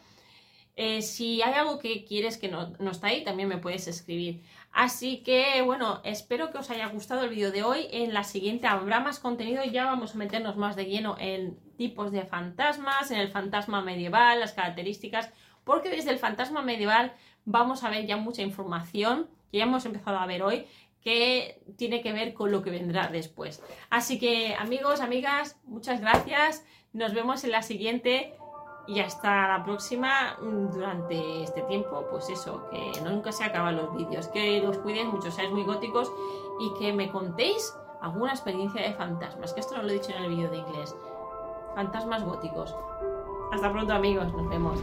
Eh, 0.76 1.02
si 1.02 1.42
hay 1.42 1.54
algo 1.54 1.80
que 1.80 2.04
quieres 2.04 2.38
que 2.38 2.50
no, 2.50 2.74
no, 2.80 2.92
está 2.92 3.08
ahí, 3.08 3.24
también 3.24 3.48
me 3.48 3.58
puedes 3.58 3.88
escribir. 3.88 4.42
Así 4.74 5.22
que, 5.22 5.62
bueno, 5.62 6.02
espero 6.04 6.52
que 6.52 6.58
os 6.58 6.72
haya 6.72 6.88
gustado 6.88 7.24
el 7.24 7.30
vídeo 7.30 7.52
de 7.52 7.62
hoy. 7.62 7.88
En 7.92 8.12
la 8.12 8.24
siguiente 8.24 8.66
habrá 8.66 9.00
más 9.00 9.20
contenido 9.20 9.64
ya 9.64 9.86
vamos 9.86 10.16
a 10.16 10.18
meternos 10.18 10.58
más 10.58 10.76
de 10.76 10.86
lleno 10.86 11.16
en 11.20 11.60
tipos 11.78 12.12
de 12.12 12.26
fantasmas, 12.26 13.12
en 13.12 13.20
el 13.20 13.30
fantasma 13.30 13.84
medieval, 13.84 14.40
las 14.40 14.54
características, 14.54 15.30
porque 15.64 15.90
desde 15.90 16.10
el 16.10 16.18
fantasma 16.18 16.64
medieval 16.64 17.14
vamos 17.46 17.84
a 17.84 17.92
ver 17.92 18.08
ya 18.08 18.18
mucha 18.18 18.42
información 18.42 19.30
que 19.52 19.60
ya 19.60 19.66
hemos 19.66 19.86
empezado 19.86 20.18
a 20.18 20.26
ver 20.26 20.42
hoy 20.42 20.66
que 21.04 21.62
tiene 21.78 22.02
que 22.02 22.14
ver 22.14 22.34
con 22.34 22.52
lo 22.52 22.64
que 22.64 22.72
vendrá 22.72 23.10
después. 23.10 23.62
Así 23.92 24.18
que 24.18 24.56
amigos, 24.56 25.02
amigas, 25.02 25.60
muchas 25.66 26.02
gracias. 26.02 26.66
Nos 26.94 27.14
vemos 27.14 27.44
en 27.44 27.52
la 27.52 27.62
siguiente 27.62 28.34
y 28.88 29.00
hasta 29.00 29.48
la 29.48 29.64
próxima 29.64 30.38
durante 30.42 31.44
este 31.44 31.62
tiempo. 31.64 32.06
Pues 32.10 32.30
eso, 32.30 32.68
que 32.70 32.92
nunca 33.02 33.32
se 33.32 33.44
acaban 33.44 33.78
los 33.78 33.96
vídeos. 33.96 34.28
Que 34.28 34.62
los 34.62 34.78
cuidéis 34.80 35.08
mucho, 35.08 35.32
seáis 35.32 35.52
muy 35.52 35.64
góticos 35.64 36.12
y 36.60 36.74
que 36.80 36.94
me 36.94 37.10
contéis 37.12 37.76
alguna 38.02 38.32
experiencia 38.32 38.82
de 38.82 38.94
fantasmas. 38.94 39.54
Que 39.54 39.62
esto 39.62 39.76
no 39.76 39.84
lo 39.84 39.90
he 39.90 39.94
dicho 39.94 40.12
en 40.12 40.24
el 40.24 40.30
vídeo 40.30 40.50
de 40.50 40.58
inglés 40.58 40.96
fantasmas 41.76 42.24
góticos. 42.24 42.76
Hasta 43.52 43.72
pronto 43.72 43.94
amigos, 43.94 44.32
nos 44.34 44.50
vemos. 44.50 44.80